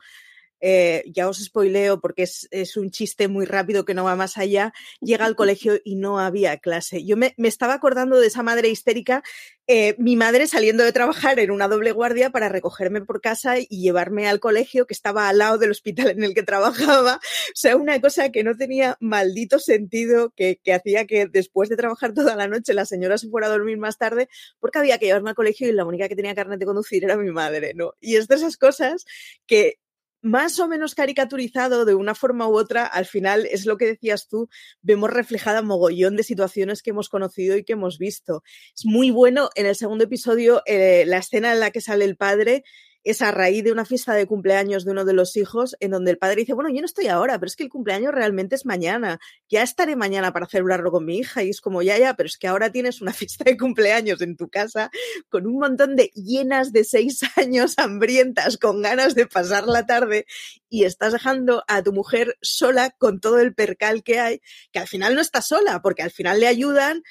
eh, 0.64 1.02
ya 1.12 1.28
os 1.28 1.42
spoileo 1.42 2.00
porque 2.00 2.23
es, 2.23 2.76
un 2.76 2.90
chiste 2.90 3.26
muy 3.26 3.45
rápido 3.47 3.85
que 3.85 3.95
no 3.95 4.04
va 4.04 4.14
más 4.14 4.38
allá, 4.38 4.73
llega 5.00 5.26
al 5.26 5.37
colegio 5.37 5.81
y 5.85 5.97
no 5.97 6.21
había 6.21 6.57
clase. 6.59 7.04
Yo 7.04 7.16
me, 7.16 7.35
estaba 7.37 7.75
acordando 7.75 8.21
de 8.21 8.28
esa 8.28 8.45
madre 8.45 8.69
histérica, 8.69 9.25
eh, 9.66 9.97
mi 9.99 10.16
madre 10.16 10.47
saliendo 10.47 10.85
de 10.85 10.92
trabajar 10.92 11.38
en 11.40 11.50
una 11.50 11.66
doble 11.66 11.90
guardia 11.90 12.31
para 12.31 12.49
recogerme 12.49 13.02
por 13.02 13.21
casa 13.21 13.59
y 13.59 13.66
llevarme 13.83 14.28
al 14.28 14.38
colegio 14.40 14.87
que 14.87 14.95
estaba 14.95 15.28
al 15.28 15.38
lado 15.38 15.59
del 15.59 15.73
hospital 15.73 16.11
en 16.11 16.23
el 16.23 16.35
que 16.35 16.42
trabajaba. 16.45 17.16
O 17.16 17.54
sea, 17.54 17.76
una 17.76 18.00
cosa 18.00 18.31
que 18.31 18.45
no 18.45 18.57
tenía 18.57 18.97
maldito 19.00 19.59
sentido, 19.59 20.31
que, 20.37 20.61
que 20.62 20.75
hacía 20.75 21.07
que 21.07 21.26
después 21.26 21.69
de 21.69 21.76
trabajar 21.76 22.14
toda 22.14 22.37
la 22.37 22.47
noche 22.47 22.73
la 22.73 22.87
señora 22.87 23.19
se 23.19 23.28
fuera 23.28 23.49
a 23.49 23.50
dormir 23.50 23.78
más 23.78 23.99
tarde 23.99 24.28
porque 24.61 24.78
había 24.78 24.99
que 24.99 25.07
llevarme 25.07 25.31
al 25.31 25.37
colegio 25.37 25.69
y 25.69 25.73
la 25.73 25.85
única 25.85 26.09
que 26.09 26.16
tenía 26.16 26.35
carnet 26.35 26.61
de 26.61 26.66
conducir 26.66 27.04
era 27.04 27.16
mi 27.16 27.33
madre, 27.33 27.75
¿no? 27.75 27.95
Y 28.00 28.16
es 28.16 28.28
de 28.28 28.37
esas 28.37 28.57
cosas 28.57 29.04
que 29.47 29.78
más 30.23 30.59
o 30.61 30.69
menos 30.69 30.95
caricaturizado 30.95 31.85
de 31.85 31.95
una 31.95 32.14
forma 32.14 32.49
u 32.49 32.57
otra, 32.57 32.87
al 32.87 33.07
final 33.07 33.47
es 33.47 33.67
lo 33.67 33.76
que 33.76 33.87
decías 33.87 34.29
tú, 34.29 34.49
vemos 34.81 35.11
reflejada 35.11 35.62
mogollón 35.62 36.17
de 36.17 36.23
situaciones 36.23 36.83
que 36.83 36.91
hemos 36.91 37.09
conocido 37.09 37.57
y 37.57 37.64
que 37.64 37.75
hemos 37.75 37.99
visto. 37.99 38.43
Es 38.75 38.87
muy 38.87 39.11
bueno 39.11 39.50
en 39.57 39.67
el 39.67 39.75
segundo 39.75 40.05
episodio 40.05 40.62
eh, 40.64 41.05
la 41.07 41.19
escena 41.19 41.52
en 41.52 41.61
la 41.61 41.73
que 41.73 41.81
sale 41.81 42.05
el 42.05 42.17
padre 42.17 42.62
es 43.04 43.23
a 43.23 43.30
raíz 43.30 43.64
de 43.64 43.73
una 43.73 43.85
fiesta 43.85 44.14
de 44.14 44.26
cumpleaños 44.26 44.85
de 44.85 44.92
uno 44.92 45.04
de 45.04 45.12
los 45.12 45.37
hijos 45.37 45.76
en 45.80 45.90
donde 45.90 46.12
el 46.12 46.18
padre 46.18 46.37
dice, 46.37 46.54
bueno, 46.54 46.71
yo 46.71 46.80
no 46.80 46.87
estoy 46.87 47.09
ahora, 47.09 47.38
pero 47.38 47.49
es 47.49 47.56
que 47.56 47.64
el 47.64 47.68
cumpleaños 47.68 48.12
realmente 48.14 48.54
es 48.54 48.64
mañana, 48.64 49.18
ya 49.49 49.62
estaré 49.62 49.97
mañana 49.97 50.32
para 50.32 50.47
celebrarlo 50.47 50.90
con 50.90 51.04
mi 51.04 51.18
hija 51.18 51.42
y 51.42 51.50
es 51.50 51.61
como, 51.61 51.82
ya, 51.82 51.99
ya, 51.99 52.14
pero 52.14 52.28
es 52.28 52.38
que 52.38 52.47
ahora 52.47 52.71
tienes 52.71 53.00
una 53.00 53.12
fiesta 53.12 53.44
de 53.44 53.56
cumpleaños 53.56 54.21
en 54.21 54.37
tu 54.37 54.49
casa 54.49 54.90
con 55.28 55.47
un 55.47 55.59
montón 55.59 55.97
de 55.97 56.11
llenas 56.14 56.73
de 56.73 56.85
seis 56.85 57.21
años 57.37 57.75
hambrientas 57.78 58.56
con 58.56 58.82
ganas 58.82 59.14
de 59.14 59.26
pasar 59.26 59.66
la 59.66 59.87
tarde 59.87 60.26
y 60.68 60.85
estás 60.85 61.12
dejando 61.12 61.64
a 61.68 61.82
tu 61.82 61.92
mujer 61.92 62.38
sola 62.40 62.90
con 62.90 63.21
todo 63.21 63.40
el 63.40 63.54
percal 63.54 64.02
que 64.02 64.21
hay, 64.21 64.40
que 64.73 64.78
al 64.78 64.88
final 64.88 65.14
no 65.14 65.21
está 65.21 65.42
sola, 65.42 65.82
porque 65.82 66.02
al 66.02 66.11
final 66.11 66.40
le 66.40 66.47
ayudan 66.47 67.02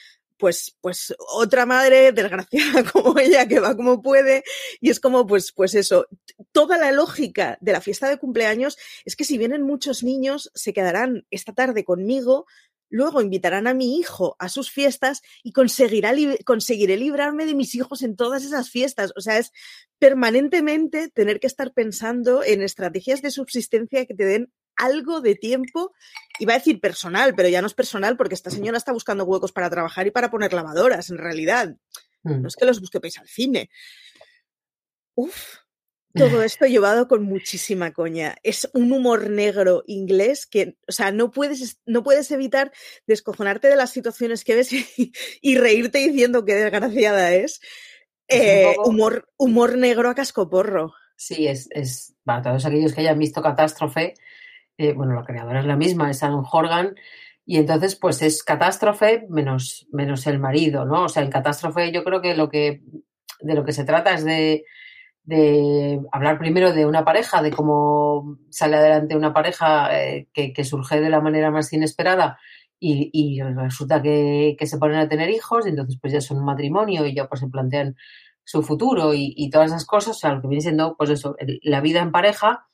pues, 0.41 0.75
pues 0.81 1.13
otra 1.35 1.67
madre 1.67 2.11
desgraciada 2.11 2.83
como 2.91 3.17
ella 3.19 3.47
que 3.47 3.59
va 3.59 3.75
como 3.77 4.01
puede 4.01 4.43
y 4.79 4.89
es 4.89 4.99
como 4.99 5.27
pues, 5.27 5.51
pues 5.51 5.75
eso, 5.75 6.07
toda 6.51 6.79
la 6.79 6.91
lógica 6.91 7.59
de 7.61 7.71
la 7.71 7.79
fiesta 7.79 8.09
de 8.09 8.17
cumpleaños 8.17 8.75
es 9.05 9.15
que 9.15 9.23
si 9.23 9.37
vienen 9.37 9.61
muchos 9.61 10.03
niños 10.03 10.51
se 10.55 10.73
quedarán 10.73 11.27
esta 11.29 11.53
tarde 11.53 11.85
conmigo, 11.85 12.47
luego 12.89 13.21
invitarán 13.21 13.67
a 13.67 13.75
mi 13.75 13.99
hijo 13.99 14.35
a 14.39 14.49
sus 14.49 14.71
fiestas 14.71 15.21
y 15.43 15.51
conseguirá 15.51 16.11
conseguiré 16.43 16.97
librarme 16.97 17.45
de 17.45 17.53
mis 17.53 17.75
hijos 17.75 18.01
en 18.01 18.15
todas 18.15 18.43
esas 18.43 18.71
fiestas. 18.71 19.13
O 19.15 19.21
sea, 19.21 19.37
es 19.37 19.51
permanentemente 19.99 21.09
tener 21.09 21.39
que 21.39 21.47
estar 21.47 21.71
pensando 21.71 22.43
en 22.43 22.63
estrategias 22.63 23.21
de 23.21 23.29
subsistencia 23.29 24.07
que 24.07 24.15
te 24.15 24.25
den 24.25 24.51
algo 24.75 25.21
de 25.21 25.35
tiempo, 25.35 25.93
iba 26.39 26.53
a 26.53 26.57
decir 26.57 26.79
personal, 26.79 27.33
pero 27.35 27.49
ya 27.49 27.61
no 27.61 27.67
es 27.67 27.73
personal 27.73 28.17
porque 28.17 28.35
esta 28.35 28.49
señora 28.49 28.77
está 28.77 28.91
buscando 28.91 29.25
huecos 29.25 29.51
para 29.51 29.69
trabajar 29.69 30.07
y 30.07 30.11
para 30.11 30.31
poner 30.31 30.53
lavadoras, 30.53 31.09
en 31.09 31.17
realidad. 31.17 31.75
No 32.23 32.37
mm. 32.37 32.45
es 32.47 32.55
que 32.55 32.65
los 32.65 32.79
busque 32.79 32.99
para 32.99 33.21
al 33.21 33.27
cine. 33.27 33.69
Uf, 35.15 35.57
todo 36.13 36.43
esto 36.43 36.65
llevado 36.65 37.07
con 37.07 37.23
muchísima 37.23 37.91
coña. 37.91 38.35
Es 38.43 38.69
un 38.73 38.91
humor 38.91 39.29
negro 39.29 39.83
inglés 39.87 40.45
que, 40.45 40.77
o 40.87 40.91
sea, 40.91 41.11
no 41.11 41.31
puedes, 41.31 41.79
no 41.85 42.03
puedes 42.03 42.31
evitar 42.31 42.71
descojonarte 43.07 43.67
de 43.67 43.75
las 43.75 43.91
situaciones 43.91 44.43
que 44.43 44.55
ves 44.55 44.71
y, 45.41 45.57
reírte 45.57 45.99
diciendo 45.99 46.45
que 46.45 46.55
desgraciada 46.55 47.33
es. 47.33 47.61
Eh, 48.27 48.75
humor, 48.85 49.27
humor 49.37 49.77
negro 49.77 50.09
a 50.09 50.15
cascoporro. 50.15 50.93
Sí, 51.17 51.47
es, 51.47 51.67
es 51.71 52.15
para 52.23 52.41
todos 52.41 52.65
aquellos 52.65 52.93
que 52.93 53.01
hayan 53.01 53.19
visto 53.19 53.41
Catástrofe, 53.41 54.13
eh, 54.81 54.93
bueno, 54.93 55.13
la 55.13 55.23
creadora 55.23 55.59
es 55.59 55.65
la 55.65 55.75
misma, 55.75 56.09
es 56.09 56.23
Anne 56.23 56.41
Horgan, 56.51 56.95
y 57.45 57.57
entonces 57.57 57.95
pues 57.95 58.21
es 58.21 58.43
catástrofe 58.43 59.25
menos, 59.29 59.87
menos 59.91 60.25
el 60.25 60.39
marido, 60.39 60.85
¿no? 60.85 61.03
O 61.03 61.09
sea, 61.09 61.23
en 61.23 61.29
catástrofe 61.29 61.91
yo 61.91 62.03
creo 62.03 62.21
que 62.21 62.35
lo 62.35 62.49
que 62.49 62.81
de 63.41 63.55
lo 63.55 63.63
que 63.63 63.73
se 63.73 63.83
trata 63.83 64.13
es 64.13 64.25
de, 64.25 64.63
hablar 66.11 66.39
primero 66.39 66.73
de 66.73 66.85
una 66.85 67.05
pareja, 67.05 67.41
de 67.41 67.51
cómo 67.51 68.37
sale 68.49 68.77
adelante 68.77 69.15
una 69.15 69.33
pareja 69.33 69.89
eh, 69.99 70.27
que, 70.33 70.63
surge 70.63 70.99
de 70.99 71.09
la 71.09 71.21
manera 71.21 71.51
más 71.51 71.71
inesperada 71.73 72.39
y, 72.79 73.39
resulta 73.41 74.01
que, 74.01 74.57
se 74.59 74.77
ponen 74.77 74.97
a 74.97 75.07
tener 75.07 75.29
hijos 75.29 75.65
y 75.65 75.69
entonces 75.69 75.97
pues 76.01 76.13
ya 76.13 76.21
son 76.21 76.37
un 76.37 76.45
matrimonio 76.45 77.05
y 77.05 77.13
ya 77.13 77.27
pues 77.27 77.41
se 77.41 77.47
plantean 77.47 77.95
su 78.43 78.63
futuro 78.63 79.13
y, 79.13 79.49
todas 79.51 79.67
esas 79.71 79.85
cosas, 79.85 80.17
o 80.17 80.19
sea, 80.19 80.33
lo 80.33 80.41
que 80.41 80.47
viene 80.47 80.61
siendo 80.61 80.95
pues 80.97 81.11
eso, 81.11 81.35
la 81.61 81.81
vida 81.81 82.01
en 82.01 82.11
pareja 82.11 82.65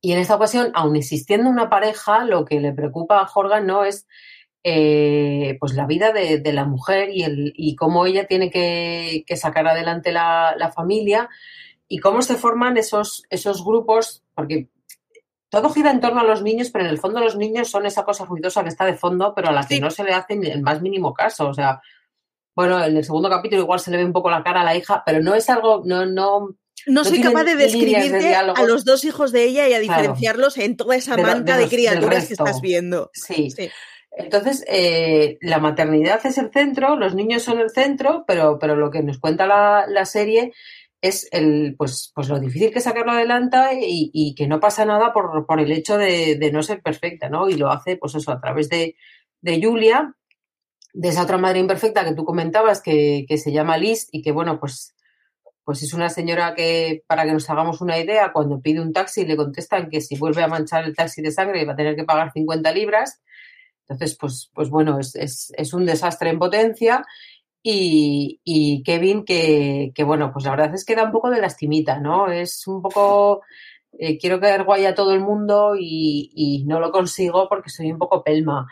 y 0.00 0.12
en 0.12 0.18
esta 0.18 0.36
ocasión, 0.36 0.70
aun 0.74 0.96
existiendo 0.96 1.48
una 1.48 1.68
pareja, 1.68 2.24
lo 2.24 2.44
que 2.44 2.60
le 2.60 2.72
preocupa 2.72 3.20
a 3.20 3.26
Jorgan 3.26 3.66
no 3.66 3.84
es 3.84 4.06
eh, 4.64 5.56
pues 5.58 5.74
la 5.74 5.86
vida 5.86 6.12
de, 6.12 6.40
la 6.52 6.64
mujer 6.64 7.10
y, 7.10 7.24
el, 7.24 7.52
y 7.56 7.74
cómo 7.74 8.06
ella 8.06 8.26
tiene 8.26 8.50
que, 8.50 9.24
sacar 9.36 9.66
adelante 9.66 10.12
la, 10.12 10.72
familia 10.74 11.28
y 11.88 11.98
cómo 11.98 12.22
se 12.22 12.36
forman 12.36 12.76
esos, 12.76 13.24
esos 13.28 13.64
grupos, 13.64 14.22
porque 14.34 14.68
todo 15.48 15.68
gira 15.70 15.90
en 15.90 16.00
torno 16.00 16.20
a 16.20 16.24
los 16.24 16.42
niños, 16.42 16.70
pero 16.70 16.84
en 16.84 16.90
el 16.90 16.98
fondo 16.98 17.20
los 17.20 17.36
niños 17.36 17.70
son 17.70 17.86
esa 17.86 18.04
cosa 18.04 18.24
ruidosa 18.24 18.62
que 18.62 18.68
está 18.68 18.86
de 18.86 18.94
fondo, 18.94 19.34
pero 19.34 19.48
a 19.48 19.52
la 19.52 19.66
que 19.66 19.80
no 19.80 19.90
se 19.90 20.04
le 20.04 20.12
hace 20.12 20.34
el 20.34 20.62
más 20.62 20.80
mínimo 20.80 21.12
caso. 21.12 21.48
O 21.48 21.54
sea, 21.54 21.82
bueno, 22.54 22.82
en 22.82 22.96
el 22.96 23.04
segundo 23.04 23.28
capítulo 23.28 23.62
igual 23.62 23.80
se 23.80 23.90
le 23.90 23.98
ve 23.98 24.04
un 24.04 24.12
poco 24.12 24.30
la 24.30 24.42
cara 24.42 24.60
a 24.62 24.64
la 24.64 24.76
hija, 24.76 25.02
pero 25.04 25.20
no 25.20 25.34
es 25.34 25.50
algo, 25.50 25.82
no, 25.84 26.06
no, 26.06 26.56
no, 26.86 27.04
soy 27.04 27.20
capaz 27.20 27.44
de 27.44 27.56
describirte 27.56 28.34
a 28.34 28.42
los 28.42 28.84
dos 28.84 29.04
hijos 29.04 29.32
de 29.32 29.44
ella 29.44 29.68
y 29.68 29.74
a 29.74 29.78
diferenciarlos 29.78 30.58
en 30.58 30.76
toda 30.76 30.96
esa 30.96 31.16
manta 31.16 31.56
de, 31.56 31.68
criaturas 31.68 32.26
que 32.26 32.34
estás 32.34 32.60
viendo. 32.60 33.10
Sí. 33.14 33.48
Entonces, 34.14 34.64
eh, 34.68 35.38
la 35.40 35.58
maternidad 35.58 36.20
es 36.24 36.36
el 36.36 36.50
centro, 36.52 36.96
los 36.96 37.14
niños 37.14 37.42
son 37.42 37.60
el 37.60 37.70
centro, 37.70 38.24
pero, 38.26 38.58
pero 38.58 38.76
lo 38.76 38.90
que 38.90 39.02
nos 39.02 39.18
cuenta 39.18 39.46
la, 39.46 40.04
serie 40.04 40.52
es 41.00 41.28
el, 41.32 41.74
pues, 41.78 42.12
pues 42.14 42.28
lo 42.28 42.38
difícil 42.38 42.72
que 42.72 42.80
sacarlo 42.80 43.12
adelante 43.12 43.56
y, 43.80 44.34
que 44.34 44.46
no 44.46 44.60
pasa 44.60 44.84
nada 44.84 45.12
por, 45.12 45.46
por 45.46 45.60
el 45.60 45.72
hecho 45.72 45.96
de, 45.96 46.50
no 46.52 46.62
ser 46.62 46.82
perfecta, 46.82 47.30
¿no? 47.30 47.48
Y 47.48 47.54
lo 47.54 47.70
hace, 47.70 47.96
pues 47.96 48.14
eso, 48.14 48.30
a 48.32 48.40
través 48.40 48.68
de, 48.68 48.96
de 49.40 49.62
Julia, 49.62 50.14
de 50.92 51.08
esa 51.08 51.22
otra 51.22 51.38
madre 51.38 51.60
imperfecta 51.60 52.04
que 52.04 52.14
tú 52.14 52.26
comentabas, 52.26 52.82
que, 52.82 53.24
que 53.26 53.38
se 53.38 53.50
llama 53.50 53.78
Liz 53.78 54.08
y 54.12 54.20
que, 54.20 54.30
bueno, 54.30 54.60
pues 54.60 54.94
pues 55.64 55.82
es 55.82 55.94
una 55.94 56.08
señora 56.08 56.54
que, 56.54 57.04
para 57.06 57.24
que 57.24 57.32
nos 57.32 57.48
hagamos 57.48 57.80
una 57.80 57.98
idea, 57.98 58.32
cuando 58.32 58.60
pide 58.60 58.80
un 58.80 58.92
taxi 58.92 59.24
le 59.24 59.36
contestan 59.36 59.88
que 59.88 60.00
si 60.00 60.16
vuelve 60.16 60.42
a 60.42 60.48
manchar 60.48 60.84
el 60.84 60.94
taxi 60.94 61.22
de 61.22 61.30
sangre 61.30 61.64
va 61.64 61.74
a 61.74 61.76
tener 61.76 61.94
que 61.94 62.04
pagar 62.04 62.32
50 62.32 62.72
libras. 62.72 63.22
Entonces, 63.82 64.16
pues, 64.18 64.50
pues 64.54 64.70
bueno, 64.70 64.98
es, 64.98 65.74
un 65.74 65.86
desastre 65.86 66.30
en 66.30 66.38
potencia. 66.38 67.04
Y, 67.62 68.82
Kevin, 68.84 69.24
que, 69.24 69.92
bueno, 70.04 70.32
pues 70.32 70.44
la 70.44 70.50
verdad 70.50 70.74
es 70.74 70.84
que 70.84 70.96
da 70.96 71.04
un 71.04 71.12
poco 71.12 71.30
de 71.30 71.40
lastimita, 71.40 72.00
¿no? 72.00 72.28
Es 72.28 72.66
un 72.66 72.82
poco, 72.82 73.42
eh, 73.98 74.18
quiero 74.18 74.40
quedar 74.40 74.64
guay 74.64 74.86
a 74.86 74.94
todo 74.96 75.12
el 75.12 75.20
mundo 75.20 75.76
y, 75.78 76.32
y 76.34 76.64
no 76.64 76.80
lo 76.80 76.90
consigo 76.90 77.48
porque 77.48 77.70
soy 77.70 77.92
un 77.92 77.98
poco 77.98 78.24
pelma 78.24 78.66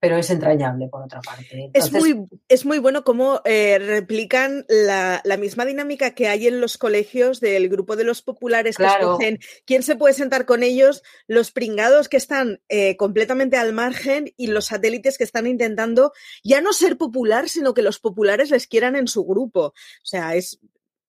pero 0.00 0.16
es 0.16 0.30
entrañable 0.30 0.88
por 0.88 1.02
otra 1.02 1.20
parte. 1.20 1.70
es, 1.72 1.92
muy, 1.92 2.26
es 2.48 2.64
muy 2.64 2.78
bueno 2.78 3.04
cómo 3.04 3.40
eh, 3.44 3.78
replican 3.78 4.64
la, 4.68 5.22
misma 5.38 5.64
dinámica 5.64 6.14
que 6.14 6.28
hay 6.28 6.46
en 6.46 6.60
los 6.60 6.78
colegios 6.78 7.40
del 7.40 7.68
grupo 7.68 7.96
de 7.96 8.04
los 8.04 8.22
populares 8.22 8.76
que 8.76 8.86
escogen 8.86 9.38
quién 9.64 9.82
se 9.82 9.96
puede 9.96 10.14
sentar 10.14 10.46
con 10.46 10.62
ellos, 10.62 11.02
los 11.26 11.52
pringados 11.52 12.08
que 12.08 12.16
están 12.16 12.60
eh, 12.68 12.96
completamente 12.96 13.56
al 13.56 13.72
margen 13.72 14.32
y 14.36 14.48
los 14.48 14.66
satélites 14.66 15.18
que 15.18 15.24
están 15.24 15.46
intentando 15.46 16.12
ya 16.42 16.60
no 16.60 16.72
ser 16.72 16.96
popular, 16.96 17.48
sino 17.48 17.74
que 17.74 17.82
los 17.82 17.98
populares 17.98 18.50
les 18.50 18.66
quieran 18.66 18.96
en 18.96 19.08
su 19.08 19.24
grupo. 19.24 19.66
O 19.66 19.74
sea, 20.04 20.34
es 20.34 20.60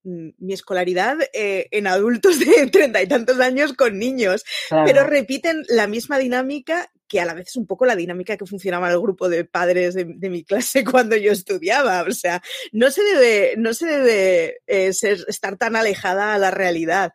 mi 0.04 0.54
escolaridad 0.54 1.18
eh, 1.34 1.68
en 1.72 1.88
adultos 1.88 2.40
de 2.40 2.68
treinta 2.68 3.02
y 3.02 3.08
tantos 3.08 3.40
años 3.40 3.74
con 3.74 3.98
niños, 3.98 4.44
pero 4.70 5.06
repiten 5.06 5.64
la 5.68 5.88
misma 5.88 6.18
dinámica 6.18 6.92
que 7.08 7.20
a 7.20 7.26
la 7.26 7.34
vez 7.34 7.48
es 7.50 7.56
un 7.56 7.66
poco 7.66 7.86
la 7.86 7.96
dinámica 7.96 8.38
que 8.38 8.46
funcionaba 8.46 8.88
en 8.88 8.94
el 8.94 9.02
grupo 9.02 9.30
de 9.30 9.44
padres 9.44 9.96
de, 9.96 10.06
mi 10.06 10.44
clase 10.44 10.84
cuando 10.86 11.18
yo 11.18 11.32
estudiaba. 11.32 12.04
O 12.04 12.12
sea, 12.12 12.42
no 12.72 12.92
se 12.92 13.02
debe, 13.04 13.56
no 13.58 13.74
se 13.74 13.88
debe 13.88 14.62
eh, 14.68 14.92
estar 15.28 15.58
tan 15.58 15.76
alejada 15.76 16.36
a 16.36 16.38
la 16.38 16.52
realidad. 16.52 17.12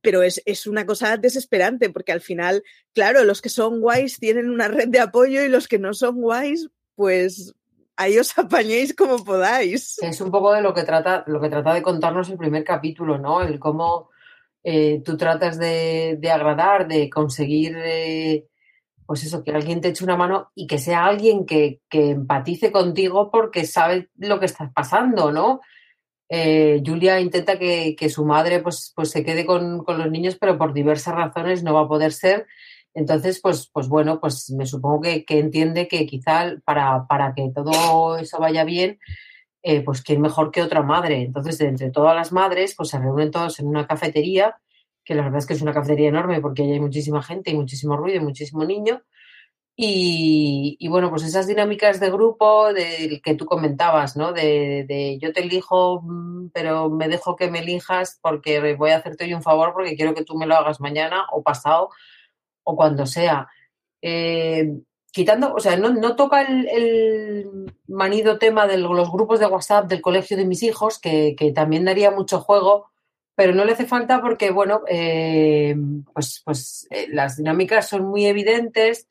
pero 0.00 0.22
es, 0.22 0.40
es, 0.46 0.66
una 0.66 0.86
cosa 0.86 1.18
desesperante 1.18 1.90
porque 1.90 2.12
al 2.12 2.22
final, 2.22 2.62
claro, 2.94 3.24
los 3.24 3.42
que 3.42 3.50
son 3.50 3.80
guays 3.80 4.18
tienen 4.18 4.48
una 4.48 4.68
red 4.68 4.88
de 4.88 5.00
apoyo 5.00 5.44
y 5.44 5.48
los 5.48 5.68
que 5.68 5.78
no 5.78 5.92
son 5.92 6.22
guays, 6.22 6.68
pues 6.94 7.54
ahí 7.96 8.18
os 8.18 8.36
apañéis 8.38 8.94
como 8.94 9.24
podáis. 9.24 9.98
Es 10.02 10.20
un 10.20 10.30
poco 10.30 10.52
de 10.52 10.62
lo 10.62 10.72
que 10.74 10.84
trata, 10.84 11.24
lo 11.26 11.40
que 11.40 11.48
trata 11.48 11.74
de 11.74 11.82
contarnos 11.82 12.28
el 12.28 12.36
primer 12.36 12.64
capítulo, 12.64 13.18
¿no? 13.18 13.42
El 13.42 13.58
cómo 13.58 14.10
eh, 14.62 15.02
tú 15.04 15.16
tratas 15.16 15.58
de, 15.58 16.16
de, 16.18 16.30
agradar, 16.30 16.88
de 16.88 17.08
conseguir, 17.08 17.76
eh, 17.78 18.46
pues 19.06 19.24
eso, 19.24 19.42
que 19.42 19.52
alguien 19.52 19.80
te 19.80 19.88
eche 19.88 20.04
una 20.04 20.16
mano 20.16 20.50
y 20.54 20.66
que 20.66 20.78
sea 20.78 21.06
alguien 21.06 21.46
que, 21.46 21.80
que 21.88 22.10
empatice 22.10 22.72
contigo 22.72 23.30
porque 23.30 23.64
sabe 23.64 24.10
lo 24.16 24.38
que 24.40 24.46
estás 24.46 24.72
pasando, 24.72 25.32
¿no? 25.32 25.60
Eh, 26.28 26.82
Julia 26.84 27.20
intenta 27.20 27.58
que, 27.58 27.94
que, 27.96 28.08
su 28.08 28.24
madre 28.24 28.58
pues, 28.60 28.92
pues 28.96 29.10
se 29.10 29.24
quede 29.24 29.46
con, 29.46 29.84
con, 29.84 29.98
los 29.98 30.10
niños, 30.10 30.36
pero 30.40 30.58
por 30.58 30.72
diversas 30.72 31.14
razones 31.14 31.62
no 31.62 31.72
va 31.72 31.82
a 31.82 31.88
poder 31.88 32.12
ser. 32.12 32.46
Entonces, 32.96 33.40
pues, 33.42 33.68
pues 33.70 33.88
bueno, 33.88 34.20
pues 34.20 34.50
me 34.56 34.64
supongo 34.64 35.02
que, 35.02 35.24
entiende 35.28 35.86
que 35.86 36.06
quizá 36.06 36.54
para, 36.64 37.06
para, 37.06 37.34
que 37.34 37.52
todo 37.54 38.16
eso 38.16 38.38
vaya 38.38 38.64
bien, 38.64 38.98
eh, 39.62 39.82
pues 39.82 40.00
quién 40.00 40.22
mejor 40.22 40.50
que 40.50 40.62
otra 40.62 40.82
madre. 40.82 41.20
Entonces, 41.20 41.58
de 41.58 41.66
entre 41.68 41.90
todas 41.90 42.16
las 42.16 42.32
madres, 42.32 42.74
pues 42.74 42.88
se 42.88 42.98
reúnen 42.98 43.30
todos 43.30 43.60
en 43.60 43.66
una 43.66 43.86
cafetería, 43.86 44.56
que 45.04 45.14
la 45.14 45.24
verdad 45.24 45.40
es 45.40 45.46
que 45.46 45.52
es 45.52 45.60
una 45.60 45.74
cafetería 45.74 46.08
enorme 46.08 46.40
porque 46.40 46.62
hay 46.62 46.80
muchísima 46.80 47.22
gente 47.22 47.50
y 47.50 47.54
muchísimo 47.54 47.98
ruido 47.98 48.16
y 48.16 48.24
muchísimo 48.24 48.64
niño. 48.64 49.02
Y, 49.76 50.78
y, 50.80 50.88
bueno, 50.88 51.10
pues 51.10 51.22
esas 51.22 51.46
dinámicas 51.46 52.00
de 52.00 52.10
grupo 52.10 52.72
de, 52.72 53.20
que 53.22 53.34
tú 53.34 53.44
comentabas, 53.44 54.16
¿no? 54.16 54.32
De, 54.32 54.86
de, 54.88 55.18
yo 55.18 55.34
te 55.34 55.42
elijo, 55.42 56.00
mm, 56.02 56.48
pero 56.54 56.88
me 56.88 57.08
dejo 57.08 57.36
que 57.36 57.50
me 57.50 57.58
elijas 57.58 58.18
porque 58.22 58.74
voy 58.74 58.90
a 58.92 58.96
hacerte 58.96 59.24
hoy 59.24 59.34
un 59.34 59.42
favor 59.42 59.74
porque 59.74 59.96
quiero 59.96 60.14
que 60.14 60.24
tú 60.24 60.34
me 60.34 60.46
lo 60.46 60.56
hagas 60.56 60.80
mañana 60.80 61.26
o 61.30 61.42
pasado 61.42 61.90
o 62.66 62.76
cuando 62.76 63.06
sea. 63.06 63.48
Eh, 64.02 64.74
quitando, 65.12 65.54
o 65.54 65.60
sea, 65.60 65.76
no, 65.76 65.90
no 65.94 66.16
toca 66.16 66.42
el, 66.42 66.68
el, 66.68 67.72
manido 67.88 68.38
tema 68.38 68.66
de 68.66 68.76
los 68.76 69.10
grupos 69.10 69.40
de 69.40 69.46
WhatsApp 69.46 69.88
del 69.88 70.02
colegio 70.02 70.36
de 70.36 70.44
mis 70.44 70.62
hijos, 70.62 70.98
que, 70.98 71.34
que 71.38 71.52
también 71.52 71.84
daría 71.84 72.10
mucho 72.10 72.40
juego, 72.40 72.90
pero 73.34 73.54
no 73.54 73.64
le 73.64 73.72
hace 73.72 73.86
falta 73.86 74.20
porque, 74.20 74.50
bueno, 74.50 74.82
eh, 74.88 75.76
pues, 76.12 76.42
pues 76.44 76.86
eh, 76.90 77.06
las 77.10 77.36
dinámicas 77.36 77.88
son 77.88 78.04
muy 78.04 78.26
evidentes 78.26 79.06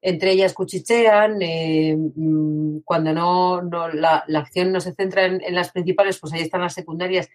entre 0.00 0.32
ellas 0.32 0.54
cuchichean, 0.54 1.38
mm, 1.38 2.80
cuando 2.84 3.12
no, 3.12 3.62
no 3.62 3.88
la, 3.88 4.24
la, 4.28 4.38
acción 4.40 4.72
no 4.72 4.80
se 4.80 4.94
centra 4.94 5.26
en, 5.26 5.54
las 5.54 5.72
principales, 5.72 6.18
pues 6.18 6.32
ahí 6.32 6.42
están 6.42 6.60
las 6.60 6.74
secundarias 6.74 7.28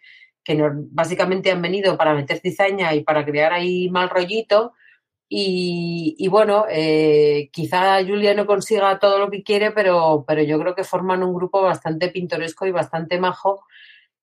que 0.44 0.62
básicamente 0.92 1.52
han 1.52 1.62
venido 1.62 1.98
para 1.98 2.14
meter 2.14 2.40
cizaña 2.40 2.94
y 2.94 3.04
para 3.04 3.26
crear 3.26 3.54
ahí 3.54 3.90
mal 3.90 4.10
rollito. 4.10 4.74
Y, 5.36 6.16
y 6.20 6.28
bueno, 6.28 6.66
eh, 6.70 7.50
quizá 7.52 7.98
Julia 8.06 8.36
no 8.36 8.46
consiga 8.46 9.00
todo 9.00 9.18
lo 9.18 9.32
que 9.32 9.42
quiere, 9.42 9.72
pero, 9.72 10.24
pero 10.28 10.44
yo 10.44 10.60
creo 10.60 10.76
que 10.76 10.84
forman 10.84 11.24
un 11.24 11.34
grupo 11.34 11.64
bastante 11.64 12.10
pintoresco 12.10 12.68
y 12.68 12.72
bastante 12.72 13.20
majo 13.20 13.64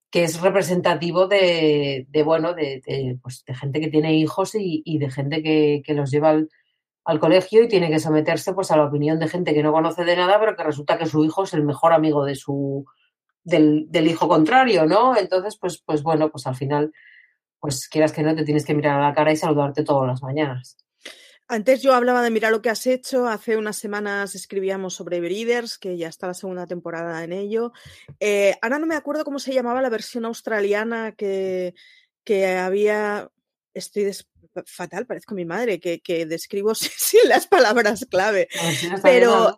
que 0.08 0.22
es 0.22 0.40
representativo 0.40 1.26
de, 1.26 2.06
de 2.10 2.22
bueno, 2.22 2.54
de, 2.54 3.18
pues, 3.20 3.44
de, 3.44 3.54
gente 3.56 3.80
que 3.80 3.88
tiene 3.88 4.14
hijos 4.14 4.52
y, 4.54 4.98
de 4.98 5.10
gente 5.10 5.42
que, 5.42 5.82
los 5.94 6.12
lleva 6.12 6.30
al, 6.30 6.48
al 7.04 7.18
colegio 7.18 7.64
y 7.64 7.68
tiene 7.68 7.90
que 7.90 7.98
someterse 7.98 8.52
pues 8.52 8.70
a 8.70 8.76
la 8.76 8.84
opinión 8.84 9.18
de 9.18 9.26
gente 9.26 9.52
que 9.52 9.64
no 9.64 9.72
conoce 9.72 10.04
de 10.04 10.14
nada, 10.14 10.38
pero 10.38 10.54
que 10.54 10.62
resulta 10.62 10.96
que 10.96 11.06
su 11.06 11.24
hijo 11.24 11.42
es 11.42 11.54
el 11.54 11.64
mejor 11.64 11.92
amigo 11.92 12.24
de 12.24 12.36
su 12.36 12.86
del, 13.42 13.86
del 13.90 14.06
hijo 14.06 14.28
contrario, 14.28 14.86
¿no? 14.86 15.16
Entonces, 15.16 15.58
pues, 15.60 15.82
pues 15.84 16.04
bueno, 16.04 16.30
pues 16.30 16.46
al 16.46 16.54
final, 16.54 16.92
pues 17.58 17.88
quieras 17.88 18.12
que 18.12 18.22
no, 18.22 18.32
te 18.36 18.44
tienes 18.44 18.64
que 18.64 18.74
mirar 18.74 19.00
a 19.00 19.08
la 19.08 19.14
cara 19.14 19.32
y 19.32 19.36
saludarte 19.36 19.82
todas 19.82 20.06
las 20.06 20.22
mañanas. 20.22 20.76
Antes 21.50 21.82
yo 21.82 21.94
hablaba 21.94 22.22
de 22.22 22.30
mirar 22.30 22.52
lo 22.52 22.62
que 22.62 22.70
has 22.70 22.86
hecho. 22.86 23.26
Hace 23.26 23.56
unas 23.56 23.76
semanas 23.76 24.36
escribíamos 24.36 24.94
sobre 24.94 25.20
Breeders, 25.20 25.78
que 25.78 25.96
ya 25.96 26.06
está 26.06 26.28
la 26.28 26.34
segunda 26.34 26.64
temporada 26.64 27.24
en 27.24 27.32
ello. 27.32 27.72
Eh, 28.20 28.56
ahora 28.62 28.78
no 28.78 28.86
me 28.86 28.94
acuerdo 28.94 29.24
cómo 29.24 29.40
se 29.40 29.52
llamaba 29.52 29.82
la 29.82 29.88
versión 29.88 30.24
australiana 30.26 31.10
que, 31.10 31.74
que 32.22 32.46
había. 32.56 33.32
Estoy 33.74 34.04
des 34.04 34.28
fatal, 34.64 35.06
parezco 35.06 35.34
mi 35.34 35.44
madre, 35.44 35.80
que, 35.80 36.00
que 36.00 36.24
describo 36.24 36.72
sin 36.76 37.28
las 37.28 37.48
palabras 37.48 38.06
clave. 38.08 38.46
Pero 39.02 39.56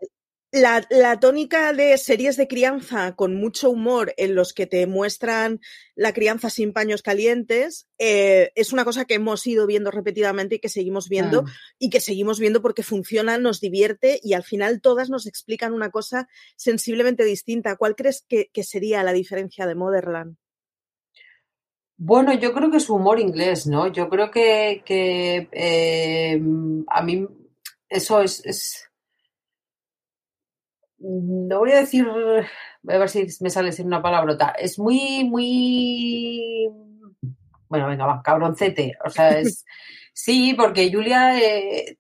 la, 0.53 0.87
la, 0.91 1.19
tónica 1.19 1.73
de 1.73 1.97
series 1.97 2.37
de 2.37 2.47
crianza 2.47 3.17
con 3.17 3.35
mucho 3.35 3.71
humor 3.71 4.13
en 4.19 4.35
los 4.35 4.53
que 4.53 4.67
te 4.67 4.87
muestran 4.87 5.61
la 5.95 6.13
crianza 6.13 6.51
sin 6.51 6.75
paños 6.75 7.01
calientes 7.01 7.89
eh, 7.99 8.53
es 8.55 8.73
una 8.73 8.85
cosa 8.85 9.07
que 9.07 9.15
hemos 9.15 9.47
ido 9.47 9.67
viendo 9.67 9.91
repetidamente 9.91 10.57
y 10.57 10.59
que 10.59 10.69
seguimos 10.69 11.09
viendo 11.09 11.45
y 11.79 11.89
que 11.89 12.01
seguimos 12.01 12.39
viendo 12.39 12.61
porque 12.61 12.83
funciona, 12.83 13.39
nos 13.39 13.61
divierte 13.61 14.21
y 14.23 14.35
al 14.35 14.45
final 14.45 14.83
todas 14.83 15.09
nos 15.09 15.27
explican 15.27 15.73
una 15.73 15.91
cosa 15.91 16.29
sensiblemente 16.57 17.25
distinta. 17.25 17.77
¿Cuál 17.77 17.97
crees 17.97 18.25
que, 18.29 18.51
que 18.53 18.63
sería 18.63 19.03
la 19.03 19.15
diferencia 19.15 19.67
de 19.67 19.75
Motherland? 19.75 20.37
Bueno, 21.97 22.35
yo 22.35 22.53
creo 22.53 22.71
que 22.71 22.77
es 22.77 22.91
humor 22.91 23.21
inglés, 23.21 23.67
¿no? 23.67 23.91
Yo 23.91 24.09
creo 24.11 24.31
que, 24.31 24.83
que 24.85 25.49
eh, 25.53 26.43
a 26.89 27.03
mí 27.03 27.27
eso 27.89 28.21
es, 28.21 28.45
es, 28.45 28.92
No 31.03 31.59
voy 31.59 31.73
a 31.73 31.81
decir. 31.81 32.07
A 32.09 32.99
ver 32.99 33.09
si 33.09 33.27
me 33.41 33.51
sale 33.51 33.73
sin 33.73 33.87
una 33.87 34.03
palabrota. 34.03 34.51
Es 34.51 34.79
muy, 34.79 35.25
muy. 35.25 36.69
Bueno, 37.69 37.89
venga, 37.89 38.07
va, 38.07 38.23
cabroncete. 38.23 38.97
O 39.05 39.11
sea, 39.11 39.31
es. 39.39 39.65
sí, 40.13 40.55
porque 40.55 40.91
Julia. 40.93 41.39
Eh, 41.39 41.99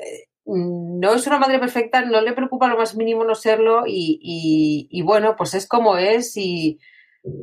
eh, 0.00 0.28
no 0.46 1.14
es 1.14 1.26
una 1.26 1.38
madre 1.38 1.58
perfecta, 1.58 2.02
no 2.02 2.20
le 2.20 2.34
preocupa 2.34 2.68
lo 2.68 2.76
más 2.76 2.94
mínimo 2.96 3.24
no 3.24 3.34
serlo 3.34 3.84
y, 3.86 4.18
y, 4.20 4.88
y 4.90 5.02
bueno, 5.02 5.36
pues 5.36 5.54
es 5.54 5.66
como 5.66 5.96
es 5.96 6.36
y, 6.36 6.78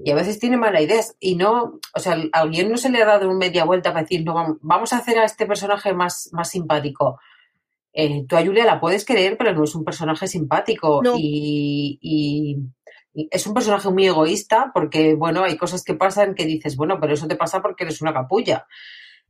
y 0.03 0.11
a 0.11 0.15
veces 0.15 0.39
tiene 0.39 0.57
malas 0.57 0.83
ideas 0.83 1.15
y 1.19 1.35
no, 1.35 1.79
o 1.95 1.99
sea, 1.99 2.15
a 2.31 2.39
alguien 2.41 2.69
no 2.69 2.77
se 2.77 2.89
le 2.89 3.01
ha 3.01 3.05
dado 3.05 3.29
un 3.29 3.37
media 3.37 3.65
vuelta 3.65 3.91
para 3.91 4.03
decir, 4.03 4.23
no, 4.23 4.59
vamos 4.61 4.93
a 4.93 4.97
hacer 4.97 5.17
a 5.17 5.25
este 5.25 5.47
personaje 5.47 5.93
más, 5.93 6.29
más 6.31 6.49
simpático. 6.49 7.19
Eh, 7.93 8.25
tú 8.27 8.37
a 8.37 8.43
Julia 8.43 8.65
la 8.65 8.79
puedes 8.79 9.05
querer, 9.05 9.37
pero 9.37 9.53
no 9.53 9.63
es 9.63 9.75
un 9.75 9.83
personaje 9.83 10.27
simpático 10.27 11.01
no. 11.03 11.15
y, 11.17 11.99
y, 12.01 12.57
y, 13.13 13.27
es 13.31 13.45
un 13.45 13.53
personaje 13.53 13.89
muy 13.89 14.07
egoísta 14.07 14.71
porque, 14.73 15.15
bueno, 15.15 15.43
hay 15.43 15.57
cosas 15.57 15.83
que 15.83 15.95
pasan 15.95 16.33
que 16.33 16.45
dices, 16.45 16.77
bueno, 16.77 16.99
pero 16.99 17.13
eso 17.13 17.27
te 17.27 17.35
pasa 17.35 17.61
porque 17.61 17.83
eres 17.83 18.01
una 18.01 18.13
capulla. 18.13 18.65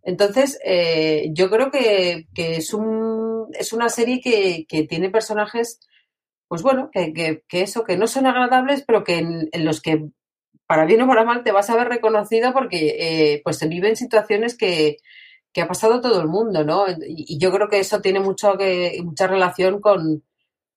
Entonces, 0.03 0.59
eh, 0.63 1.29
yo 1.33 1.49
creo 1.49 1.71
que, 1.71 2.27
que, 2.33 2.55
es, 2.57 2.73
un, 2.73 3.47
es 3.53 3.73
una 3.73 3.89
serie 3.89 4.19
que, 4.21 4.65
que 4.67 4.83
tiene 4.83 5.09
personajes, 5.09 5.79
pues 6.47 6.61
bueno, 6.61 6.89
que, 6.91 7.13
que, 7.13 7.43
que, 7.47 7.61
eso, 7.61 7.83
que 7.83 7.97
no 7.97 8.07
son 8.07 8.25
agradables, 8.25 8.83
pero 8.85 9.03
que 9.03 9.17
en, 9.17 9.49
en 9.51 9.65
los 9.65 9.81
que 9.81 10.09
para 10.71 10.85
bien 10.85 11.01
o 11.01 11.07
para 11.07 11.25
mal, 11.25 11.43
te 11.43 11.51
vas 11.51 11.69
a 11.69 11.75
ver 11.75 11.89
reconocido 11.89 12.53
porque 12.53 12.95
eh, 12.97 13.41
pues 13.43 13.57
se 13.57 13.67
viven 13.67 13.97
situaciones 13.97 14.55
que, 14.55 14.99
que, 15.53 15.61
ha 15.61 15.67
pasado 15.67 16.01
todo 16.01 16.21
el 16.21 16.27
mundo, 16.27 16.63
¿no? 16.63 16.85
Y, 17.07 17.37
yo 17.39 17.51
creo 17.51 17.69
que 17.69 17.79
eso 17.79 18.01
tiene 18.01 18.19
mucho 18.19 18.57
que, 18.57 18.99
mucha 19.03 19.27
relación 19.27 19.81
con, 19.81 20.23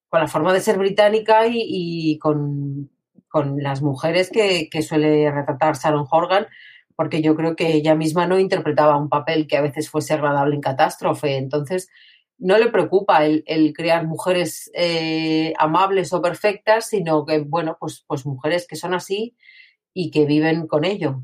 con 0.09 0.19
la 0.19 0.27
forma 0.27 0.53
de 0.53 0.61
ser 0.61 0.77
británica 0.77 1.47
y, 1.47 1.61
y 1.65 2.19
con, 2.19 2.91
con, 3.29 3.61
las 3.61 3.81
mujeres 3.81 4.29
que, 4.31 4.69
que, 4.69 4.81
suele 4.81 5.31
retratar 5.31 5.75
Sharon 5.77 6.07
Horgan, 6.09 6.47
porque 6.95 7.21
yo 7.21 7.35
creo 7.35 7.55
que 7.55 7.73
ella 7.73 7.95
misma 7.95 8.27
no 8.27 8.39
interpretaba 8.39 8.97
un 8.97 9.09
papel 9.09 9.47
que 9.47 9.57
a 9.57 9.61
veces 9.61 9.89
fuese 9.89 10.13
agradable 10.13 10.55
en 10.55 10.61
catástrofe. 10.61 11.37
Entonces, 11.37 11.89
no 12.37 12.57
le 12.57 12.69
preocupa 12.69 13.25
el, 13.25 13.43
el 13.47 13.73
crear 13.73 14.05
mujeres 14.05 14.71
eh, 14.73 15.53
amables 15.57 16.13
o 16.13 16.21
perfectas, 16.21 16.89
sino 16.89 17.25
que, 17.25 17.39
bueno, 17.39 17.77
pues, 17.79 18.03
pues 18.07 18.25
mujeres 18.25 18.67
que 18.67 18.75
son 18.75 18.93
así 18.93 19.35
y 19.93 20.11
que 20.11 20.25
viven 20.25 20.67
con 20.67 20.85
ello. 20.85 21.23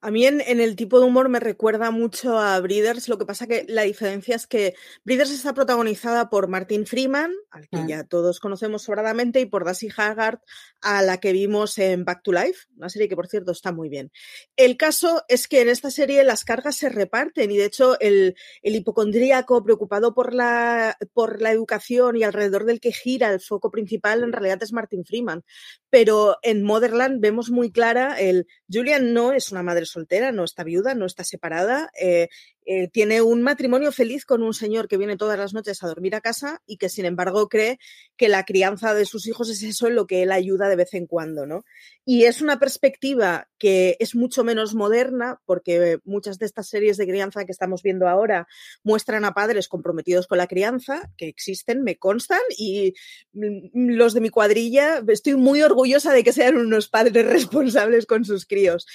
A 0.00 0.12
mí 0.12 0.26
en, 0.26 0.40
en, 0.40 0.60
el 0.60 0.76
tipo 0.76 1.00
de 1.00 1.06
humor 1.06 1.28
me 1.28 1.40
recuerda 1.40 1.90
mucho 1.90 2.38
a 2.38 2.60
Breeders, 2.60 3.08
lo 3.08 3.18
que 3.18 3.26
pasa 3.26 3.48
que 3.48 3.64
la 3.68 3.82
diferencia 3.82 4.36
es 4.36 4.46
que 4.46 4.74
Breeders 5.04 5.32
está 5.32 5.54
protagonizada 5.54 6.30
por 6.30 6.46
Martin 6.46 6.86
Freeman, 6.86 7.32
al 7.50 7.68
que 7.68 7.78
ya 7.88 8.04
todos 8.04 8.38
conocemos 8.38 8.82
sobradamente, 8.82 9.40
y 9.40 9.46
por 9.46 9.64
Darcy 9.64 9.88
Haggard, 9.96 10.38
a 10.80 11.02
la 11.02 11.18
que 11.18 11.32
vimos 11.32 11.78
en 11.78 12.04
Back 12.04 12.22
to 12.22 12.32
Life, 12.32 12.68
una 12.76 12.88
serie 12.88 13.08
que 13.08 13.16
por 13.16 13.26
cierto 13.26 13.50
está 13.50 13.72
muy 13.72 13.88
bien. 13.88 14.12
El 14.56 14.76
caso 14.76 15.24
es 15.26 15.48
que 15.48 15.62
en 15.62 15.68
esta 15.68 15.90
serie 15.90 16.22
las 16.22 16.44
cargas 16.44 16.76
se 16.76 16.88
reparten 16.88 17.50
y 17.50 17.56
de 17.56 17.64
hecho 17.64 17.98
el, 17.98 18.36
el 18.62 18.76
hipocondríaco 18.76 19.64
preocupado 19.64 20.14
por 20.14 20.32
la, 20.32 20.96
por 21.12 21.42
la 21.42 21.50
educación 21.50 22.16
y 22.16 22.22
alrededor 22.22 22.64
del 22.64 22.78
que 22.78 22.92
gira 22.92 23.30
el 23.30 23.40
foco 23.40 23.72
principal 23.72 24.22
en 24.22 24.32
realidad 24.32 24.62
es 24.62 24.72
Martin 24.72 25.04
Freeman. 25.04 25.44
Pero 25.90 26.36
en 26.42 26.62
Motherland 26.62 27.20
vemos 27.20 27.50
muy 27.50 27.72
clara 27.72 28.20
el 28.20 28.46
Julian 28.72 29.12
no 29.12 29.32
es 29.32 29.50
una 29.50 29.64
madre 29.64 29.86
soltera, 29.88 30.32
no 30.32 30.44
está 30.44 30.64
viuda, 30.64 30.94
no 30.94 31.06
está 31.06 31.24
separada. 31.24 31.90
Eh, 32.00 32.28
eh, 32.70 32.86
tiene 32.86 33.22
un 33.22 33.40
matrimonio 33.40 33.92
feliz 33.92 34.26
con 34.26 34.42
un 34.42 34.52
señor 34.52 34.88
que 34.88 34.98
viene 34.98 35.16
todas 35.16 35.38
las 35.38 35.54
noches 35.54 35.82
a 35.82 35.86
dormir 35.86 36.14
a 36.14 36.20
casa 36.20 36.60
y 36.66 36.76
que 36.76 36.90
sin 36.90 37.06
embargo 37.06 37.48
cree 37.48 37.78
que 38.18 38.28
la 38.28 38.44
crianza 38.44 38.92
de 38.92 39.06
sus 39.06 39.26
hijos 39.26 39.48
es 39.48 39.62
eso 39.62 39.86
en 39.86 39.94
lo 39.94 40.06
que 40.06 40.22
él 40.22 40.30
ayuda 40.30 40.68
de 40.68 40.76
vez 40.76 40.92
en 40.92 41.06
cuando, 41.06 41.46
¿no? 41.46 41.64
Y 42.04 42.24
es 42.24 42.42
una 42.42 42.58
perspectiva 42.58 43.48
que 43.58 43.96
es 44.00 44.14
mucho 44.14 44.44
menos 44.44 44.74
moderna 44.74 45.40
porque 45.46 45.98
muchas 46.04 46.38
de 46.38 46.44
estas 46.44 46.68
series 46.68 46.98
de 46.98 47.06
crianza 47.06 47.46
que 47.46 47.52
estamos 47.52 47.82
viendo 47.82 48.06
ahora 48.06 48.46
muestran 48.84 49.24
a 49.24 49.32
padres 49.32 49.66
comprometidos 49.66 50.26
con 50.26 50.36
la 50.36 50.46
crianza, 50.46 51.10
que 51.16 51.26
existen, 51.26 51.82
me 51.82 51.96
constan, 51.96 52.40
y 52.58 52.92
los 53.32 54.12
de 54.12 54.20
mi 54.20 54.28
cuadrilla, 54.28 55.02
estoy 55.08 55.36
muy 55.36 55.62
orgullosa 55.62 56.12
de 56.12 56.22
que 56.22 56.34
sean 56.34 56.58
unos 56.58 56.90
padres 56.90 57.24
responsables 57.32 58.04
con 58.04 58.26
sus 58.26 58.44
críos 58.44 58.86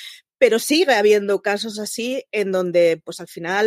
pero 0.44 0.60
sigue 0.60 0.94
habiendo 0.94 1.42
casos 1.42 1.80
así 1.80 2.26
en 2.34 2.52
donde, 2.52 3.02
pues 3.06 3.22
al 3.22 3.30
final, 3.30 3.63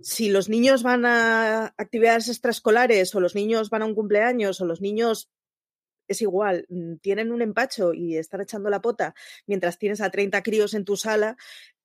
si 0.00 0.30
los 0.30 0.48
niños 0.48 0.82
van 0.82 1.04
a 1.04 1.74
actividades 1.76 2.28
extraescolares 2.28 3.14
o 3.14 3.20
los 3.20 3.34
niños 3.34 3.70
van 3.70 3.82
a 3.82 3.86
un 3.86 3.94
cumpleaños 3.94 4.60
o 4.60 4.64
los 4.64 4.80
niños 4.80 5.30
es 6.10 6.22
igual, 6.22 6.66
mm, 6.68 6.96
tienen 6.96 7.30
un 7.30 7.40
empacho 7.40 7.94
y 7.94 8.16
están 8.16 8.40
echando 8.40 8.68
la 8.68 8.80
pota 8.80 9.14
mientras 9.46 9.78
tienes 9.78 10.00
a 10.00 10.10
30 10.10 10.42
críos 10.42 10.74
en 10.74 10.84
tu 10.84 10.96
sala, 10.96 11.36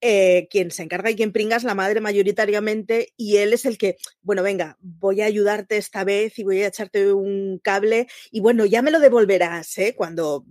eh, 0.02 0.48
quien 0.50 0.72
se 0.72 0.82
encarga 0.82 1.12
y 1.12 1.16
quien 1.16 1.32
pringa 1.32 1.58
es 1.58 1.64
la 1.64 1.76
madre 1.76 2.02
mayoritariamente 2.02 3.14
y 3.18 3.38
él 3.38 3.54
es 3.54 3.66
el 3.66 3.78
que, 3.78 3.98
bueno, 4.22 4.42
venga, 4.42 4.78
voy 4.82 5.22
a 5.22 5.26
ayudarte 5.26 5.78
esta 5.78 6.04
vez 6.04 6.40
y 6.40 6.44
voy 6.44 6.64
a 6.64 6.68
echarte 6.68 7.14
un 7.14 7.60
cable 7.60 8.08
y 8.32 8.40
bueno, 8.40 8.66
ya 8.66 8.82
me 8.82 8.92
lo 8.92 9.00
devolverás, 9.00 9.78
¿eh? 9.78 9.94
Cuando 9.96 10.46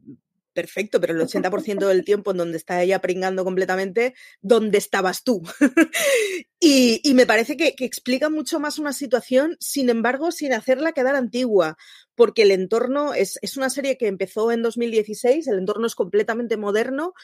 perfecto, 0.55 1.01
pero 1.01 1.13
el 1.13 1.21
80% 1.21 1.87
del 1.87 2.05
tiempo 2.05 2.31
en 2.31 2.39
donde 2.39 2.57
está 2.57 2.83
ella 2.83 3.01
pringando 3.01 3.45
completamente, 3.45 4.15
¿dónde 4.41 4.79
estabas 4.79 5.25
tú? 5.25 5.43
y, 6.61 7.13
me 7.15 7.27
parece 7.27 7.57
que, 7.57 7.75
explica 7.79 8.31
mucho 8.31 8.61
más 8.61 8.79
una 8.79 8.93
situación, 8.93 9.57
sin 9.61 9.91
embargo, 9.91 10.33
sin 10.33 10.53
hacerla 10.53 10.93
quedar 10.93 11.17
antigua, 11.17 11.77
porque 12.15 12.43
el 12.43 12.51
entorno 12.51 13.15
es, 13.15 13.39
es 13.43 13.57
una 13.57 13.71
serie 13.71 13.97
que 13.97 14.07
empezó 14.07 14.53
en 14.53 14.63
2016, 14.63 15.47
el 15.49 15.59
entorno 15.59 15.87
es 15.87 15.95
completamente 15.95 16.57
moderno, 16.57 17.15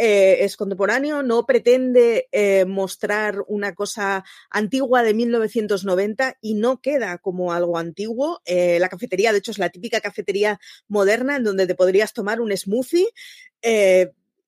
eh, 0.00 0.44
es 0.44 0.56
contemporáneo, 0.56 1.24
no 1.24 1.44
pretende 1.44 2.28
eh, 2.30 2.64
mostrar 2.66 3.42
una 3.48 3.74
cosa 3.74 4.24
antigua 4.48 5.02
de 5.02 5.12
1990 5.12 6.38
y 6.40 6.54
no 6.54 6.80
queda 6.80 7.18
como 7.18 7.52
algo 7.52 7.78
antiguo. 7.78 8.40
Eh, 8.44 8.78
la 8.78 8.88
cafetería, 8.88 9.32
de 9.32 9.38
hecho, 9.38 9.50
es 9.50 9.58
la 9.58 9.70
típica 9.70 10.00
cafetería 10.00 10.60
moderna 10.86 11.34
en 11.34 11.42
donde 11.42 11.66
te 11.66 11.74
podrías 11.74 12.12
tomar 12.12 12.40
un 12.40 12.56
smoothie. 12.56 13.08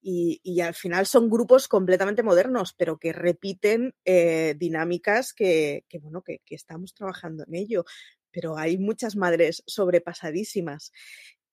Y, 0.02 0.60
al 0.62 0.74
final 0.74 1.04
son 1.06 1.28
grupos 1.28 1.68
completamente 1.68 2.22
modernos, 2.22 2.72
pero 2.72 2.98
que 2.98 3.12
repiten 3.12 3.94
dinámicas 4.56 5.34
que, 5.34 5.84
bueno, 6.00 6.22
que 6.22 6.40
estamos 6.48 6.94
trabajando 6.94 7.44
en 7.46 7.54
ello 7.54 7.84
pero 8.32 8.56
hay 8.56 8.78
muchas 8.78 9.16
madres 9.16 9.62
sobrepasadísimas. 9.66 10.92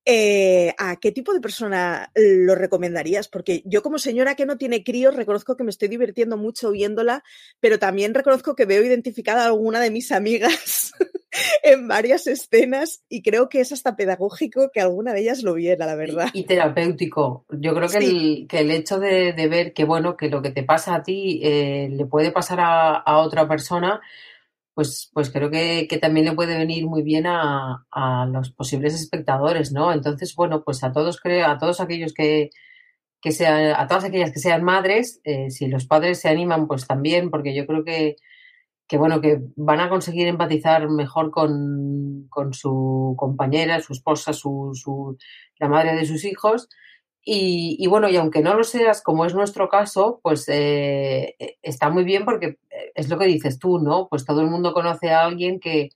Eh, 0.09 0.73
¿A 0.77 0.95
qué 0.95 1.11
tipo 1.11 1.33
de 1.33 1.41
persona 1.41 2.13
lo 2.15 2.55
recomendarías? 2.55 3.27
Porque 3.27 3.61
yo 3.65 3.83
como 3.83 3.99
señora 3.99 4.35
que 4.35 4.45
no 4.45 4.57
tiene 4.57 4.81
críos 4.81 5.13
reconozco 5.13 5.57
que 5.57 5.65
me 5.65 5.69
estoy 5.69 5.89
divirtiendo 5.89 6.37
mucho 6.37 6.71
viéndola, 6.71 7.25
pero 7.59 7.77
también 7.77 8.13
reconozco 8.13 8.55
que 8.55 8.63
veo 8.63 8.85
identificada 8.85 9.43
a 9.43 9.47
alguna 9.47 9.81
de 9.81 9.91
mis 9.91 10.13
amigas 10.13 10.93
en 11.63 11.89
varias 11.89 12.25
escenas 12.25 13.03
y 13.09 13.21
creo 13.21 13.49
que 13.49 13.59
es 13.59 13.73
hasta 13.73 13.97
pedagógico 13.97 14.71
que 14.73 14.79
alguna 14.79 15.11
de 15.11 15.23
ellas 15.23 15.43
lo 15.43 15.55
viera, 15.55 15.85
la 15.85 15.95
verdad. 15.95 16.29
Y, 16.31 16.45
terapéutico. 16.45 17.45
Yo 17.49 17.75
creo 17.75 17.89
que, 17.89 17.99
sí. 17.99 18.05
el, 18.05 18.47
que 18.47 18.59
el, 18.59 18.71
hecho 18.71 18.99
de, 18.99 19.33
de, 19.33 19.47
ver 19.49 19.73
que, 19.73 19.83
bueno, 19.83 20.15
que 20.15 20.29
lo 20.29 20.41
que 20.41 20.51
te 20.51 20.63
pasa 20.63 20.95
a 20.95 21.03
ti 21.03 21.41
eh, 21.43 21.89
le 21.91 22.05
puede 22.05 22.31
pasar 22.31 22.61
a, 22.61 22.95
a 22.95 23.17
otra 23.17 23.45
persona, 23.45 23.99
pues, 24.77 25.09
pues 25.11 25.31
creo 25.31 25.49
que, 25.49 25.87
que, 25.89 25.97
también 25.97 26.27
le 26.27 26.33
puede 26.33 26.55
venir 26.55 26.85
muy 26.85 27.01
bien 27.01 27.25
a, 27.25 27.87
a, 27.89 28.27
los 28.27 28.51
posibles 28.51 28.93
espectadores, 28.93 29.71
¿no? 29.71 29.91
Entonces, 29.91 30.35
bueno, 30.35 30.63
pues 30.63 30.83
a 30.83 30.91
todos 30.91 31.19
creo, 31.19 31.47
a 31.47 31.57
todos 31.57 31.81
aquellos 31.81 32.13
que, 32.13 32.51
que 33.19 33.31
sean, 33.31 33.73
a 33.75 33.87
todas 33.87 34.03
aquellas 34.03 34.31
que 34.31 34.37
sean 34.37 34.63
madres, 34.63 35.19
eh, 35.23 35.49
si 35.49 35.65
los 35.65 35.87
padres 35.87 36.19
se 36.19 36.29
animan, 36.29 36.67
pues 36.67 36.85
también, 36.85 37.31
porque 37.31 37.55
yo 37.55 37.65
creo 37.65 37.83
que, 37.83 38.17
que 38.87 38.97
bueno, 38.99 39.19
que 39.19 39.41
van 39.55 39.79
a 39.79 39.89
conseguir 39.89 40.27
empatizar 40.27 40.87
mejor 40.91 41.31
con, 41.31 42.27
con 42.29 42.53
su 42.53 43.15
compañera, 43.17 43.81
su 43.81 43.93
esposa, 43.93 44.31
su, 44.31 44.73
su, 44.75 45.17
la 45.57 45.69
madre 45.69 45.95
de 45.95 46.05
sus 46.05 46.23
hijos 46.23 46.69
y, 47.29 47.75
y, 47.77 47.87
bueno, 47.87 48.07
y 48.07 48.15
aunque 48.15 48.41
no 48.41 48.53
lo 48.53 48.63
seas, 48.63 49.01
como 49.01 49.25
es 49.25 49.35
nuestro 49.35 49.67
caso, 49.67 50.21
pues 50.23 50.45
eh, 50.47 51.35
está 51.61 51.89
muy 51.89 52.05
bien 52.05 52.23
porque 52.23 52.57
es 52.95 53.09
lo 53.09 53.19
que 53.19 53.25
dices 53.25 53.59
tú, 53.59 53.79
¿no? 53.79 54.07
Pues 54.07 54.23
todo 54.23 54.39
el 54.39 54.47
mundo 54.47 54.71
conoce 54.71 55.09
a 55.09 55.25
alguien 55.25 55.59
que, 55.59 55.89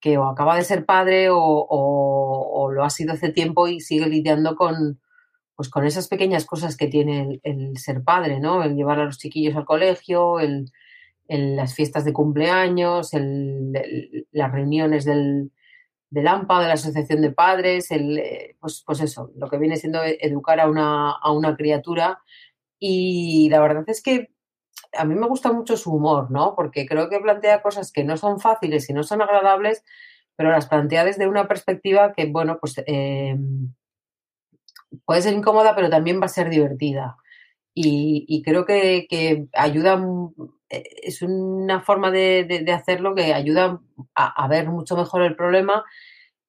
que 0.00 0.18
o 0.18 0.24
acaba 0.26 0.54
de 0.54 0.64
ser 0.64 0.84
padre 0.84 1.30
o, 1.30 1.38
o, 1.38 2.62
o, 2.62 2.70
lo 2.70 2.84
ha 2.84 2.90
sido 2.90 3.14
hace 3.14 3.30
tiempo 3.30 3.68
y 3.68 3.80
sigue 3.80 4.06
lidiando 4.06 4.54
con, 4.54 5.00
pues 5.54 5.70
con 5.70 5.86
esas 5.86 6.08
pequeñas 6.08 6.44
cosas 6.44 6.76
que 6.76 6.88
tiene 6.88 7.22
el, 7.22 7.40
el 7.42 7.78
ser 7.78 8.04
padre, 8.04 8.38
¿no? 8.38 8.62
El 8.62 8.76
llevar 8.76 9.00
a 9.00 9.06
los 9.06 9.16
chiquillos 9.16 9.56
al 9.56 9.64
colegio, 9.64 10.40
el, 10.40 10.70
el 11.26 11.56
las 11.56 11.74
fiestas 11.74 12.04
de 12.04 12.12
cumpleaños, 12.12 13.12
las 14.30 14.52
reuniones 14.52 15.06
del, 15.06 15.52
del 16.10 16.28
AMPA, 16.28 16.60
de 16.60 16.68
la 16.68 16.74
Asociación 16.74 17.20
de 17.22 17.32
Padres, 17.32 17.90
el, 17.90 18.18
eh, 18.18 18.56
pues, 18.60 18.82
pues 18.86 19.00
eso, 19.00 19.32
lo 19.36 19.48
que 19.48 19.58
viene 19.58 19.76
siendo 19.76 20.00
educar 20.02 20.60
a 20.60 20.68
una, 20.68 21.12
a 21.12 21.32
una 21.32 21.56
criatura. 21.56 22.22
Y 22.78 23.48
la 23.50 23.60
verdad 23.60 23.84
es 23.88 24.02
que 24.02 24.30
a 24.96 25.04
mí 25.04 25.14
me 25.14 25.26
gusta 25.26 25.52
mucho 25.52 25.76
su 25.76 25.92
humor, 25.92 26.30
¿no? 26.30 26.54
Porque 26.54 26.86
creo 26.86 27.08
que 27.08 27.20
plantea 27.20 27.62
cosas 27.62 27.92
que 27.92 28.04
no 28.04 28.16
son 28.16 28.40
fáciles 28.40 28.88
y 28.88 28.92
no 28.92 29.02
son 29.02 29.22
agradables, 29.22 29.84
pero 30.36 30.50
las 30.50 30.66
plantea 30.66 31.04
desde 31.04 31.28
una 31.28 31.48
perspectiva 31.48 32.12
que, 32.12 32.26
bueno, 32.26 32.58
pues 32.60 32.76
eh, 32.86 33.36
puede 35.04 35.22
ser 35.22 35.34
incómoda, 35.34 35.74
pero 35.74 35.90
también 35.90 36.20
va 36.20 36.26
a 36.26 36.28
ser 36.28 36.50
divertida. 36.50 37.16
Y, 37.78 38.42
creo 38.42 38.64
que, 38.64 39.48
ayuda, 39.52 40.02
es 40.68 41.22
una 41.22 41.80
forma 41.80 42.10
de, 42.10 42.44
de, 42.44 42.60
de 42.60 42.72
hacerlo 42.72 43.14
que 43.14 43.32
ayuda 43.32 43.80
a, 44.14 44.44
a, 44.44 44.48
ver 44.48 44.68
mucho 44.68 44.96
mejor 44.96 45.22
el 45.22 45.36
problema 45.36 45.84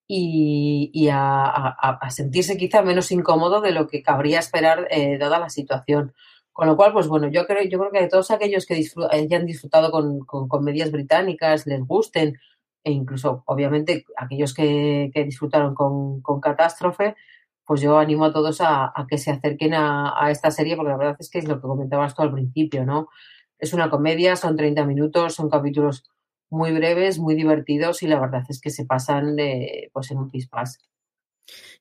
y, 0.07 1.09
a, 1.11 1.99
sentirse 2.09 2.57
quizá 2.57 2.81
menos 2.81 3.11
incómodo 3.11 3.61
de 3.61 3.71
lo 3.71 3.87
que 3.87 4.01
cabría 4.01 4.39
esperar 4.39 4.87
eh, 4.89 5.17
dada 5.17 5.39
la 5.39 5.49
situación. 5.49 6.13
Con 6.53 6.67
lo 6.67 6.75
cual, 6.75 6.93
pues 6.93 7.07
bueno, 7.07 7.27
yo 7.27 7.45
creo, 7.45 7.63
yo 7.63 7.77
creo 7.77 7.91
que 7.91 8.07
todos 8.07 8.31
aquellos 8.31 8.65
que 8.65 8.73
disfr 8.75 9.07
hayan 9.11 9.45
disfrutado 9.45 9.91
con, 9.91 10.19
con, 10.21 10.47
comedias 10.47 10.91
británicas, 10.91 11.67
les 11.67 11.85
gusten, 11.85 12.39
e 12.83 12.91
incluso, 12.91 13.43
obviamente, 13.45 14.05
aquellos 14.15 14.53
que, 14.53 15.11
que 15.13 15.23
disfrutaron 15.25 15.75
con, 15.75 16.21
con 16.21 16.39
Catástrofe, 16.41 17.15
pues 17.67 17.81
yo 17.81 17.99
animo 17.99 18.25
a 18.25 18.33
todos 18.33 18.61
a, 18.61 18.93
que 19.09 19.17
se 19.17 19.29
acerquen 19.29 19.73
a, 19.73 20.31
esta 20.31 20.51
serie, 20.51 20.77
porque 20.77 20.91
la 20.91 20.97
verdad 20.97 21.17
es 21.19 21.29
que 21.29 21.39
es 21.39 21.47
lo 21.47 21.55
que 21.55 21.67
comentabas 21.67 22.15
tú 22.15 22.21
al 22.21 22.31
principio, 22.31 22.85
¿no? 22.85 23.09
Es 23.59 23.73
una 23.73 23.89
comedia, 23.89 24.35
son 24.35 24.55
30 24.55 24.85
minutos, 24.85 25.35
son 25.35 25.49
capítulos 25.49 26.03
muy 26.49 26.71
breves, 26.71 27.19
muy 27.19 27.35
divertidos 27.35 28.03
y 28.03 28.07
la 28.07 28.19
verdad 28.19 28.43
es 28.49 28.61
que 28.61 28.69
se 28.69 28.85
pasan 28.85 29.35
de, 29.35 29.89
pues 29.93 30.11
en 30.11 30.19
un 30.19 30.29
pispás. 30.29 30.79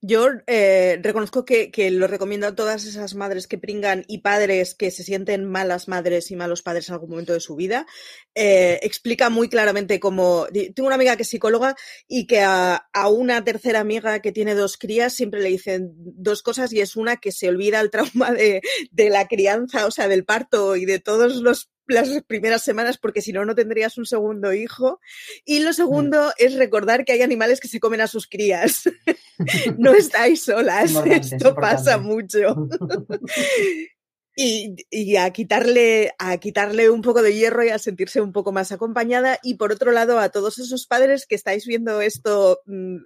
Yo 0.03 0.29
eh, 0.47 0.99
reconozco 1.03 1.45
que, 1.45 1.71
que, 1.71 1.91
lo 1.91 2.07
recomiendo 2.07 2.47
a 2.47 2.55
todas 2.55 2.85
esas 2.85 3.15
madres 3.15 3.47
que 3.47 3.59
pringan 3.59 4.05
y 4.09 4.19
padres 4.19 4.75
que 4.75 4.91
se 4.91 5.03
sienten 5.03 5.45
malas 5.45 5.89
madres 5.89 6.31
y 6.31 6.37
malos 6.37 6.63
padres 6.63 6.89
en 6.89 6.95
algún 6.95 7.11
momento 7.11 7.33
de 7.33 7.41
su 7.41 7.57
vida. 7.57 7.87
Eh, 8.35 8.79
explica 8.83 9.31
muy 9.31 9.49
claramente 9.49 10.01
cómo. 10.01 10.47
Tengo 10.53 10.87
una 10.87 10.97
amiga 10.97 11.17
que 11.17 11.23
es 11.23 11.29
psicóloga 11.29 11.77
y 12.07 12.27
que 12.27 12.41
a, 12.41 12.89
a, 12.93 13.09
una 13.09 13.43
tercera 13.45 13.81
amiga 13.81 14.21
que 14.21 14.33
tiene 14.33 14.55
dos 14.55 14.77
crías 14.77 15.15
siempre 15.15 15.41
le 15.41 15.49
dicen 15.49 15.93
dos 15.97 16.43
cosas 16.43 16.73
y 16.73 16.81
es 16.81 16.97
una 16.97 17.17
que 17.17 17.33
se 17.33 17.49
olvida 17.49 17.81
el 17.81 17.91
trauma 17.91 18.33
de, 18.33 18.63
de 18.91 19.11
la 19.11 19.27
crianza, 19.27 19.87
o 19.87 19.91
sea, 19.91 20.09
del 20.09 20.25
parto 20.25 20.77
y 20.77 20.85
de 20.85 21.01
todos 21.01 21.37
los 21.37 21.71
las 21.89 22.09
primeras 22.27 22.63
semanas 22.63 22.99
porque 22.99 23.23
si 23.23 23.33
no, 23.33 23.45
no 23.45 23.55
tendrías 23.55 23.97
un 23.99 24.07
segundo 24.07 24.53
hijo. 24.53 25.01
Y 25.45 25.61
lo 25.61 25.73
segundo 25.73 26.29
mm. 26.29 26.33
es 26.39 26.55
recordar 26.55 27.05
que 27.05 27.13
hay 27.13 27.23
animales 27.23 27.61
que 27.61 27.69
se 27.69 27.81
comen 27.81 28.01
a 28.01 28.07
sus 28.07 28.27
crías. 28.27 28.85
no 29.93 29.95
estáis 29.99 30.45
solas, 30.45 30.95
esto 31.07 31.55
pasa 31.55 31.99
mucho. 31.99 32.69
y, 34.37 34.77
y, 34.91 35.17
a 35.17 35.31
quitarle 35.31 36.13
a 36.19 36.37
quitarle 36.37 36.91
un 36.91 37.01
poco 37.01 37.23
de 37.23 37.35
hierro 37.35 37.65
y 37.65 37.71
a 37.71 37.79
sentirse 37.79 38.21
un 38.21 38.33
poco 38.33 38.53
más 38.53 38.71
acompañada 38.71 39.39
y 39.43 39.55
por 39.55 39.73
otro 39.73 39.93
lado 39.93 40.19
a 40.19 40.29
todos 40.29 40.59
esos 40.59 40.87
padres 40.87 41.27
que 41.27 41.35
estáis 41.35 41.67
viendo 41.67 42.03
esto 42.03 42.61
mmm, 42.67 42.99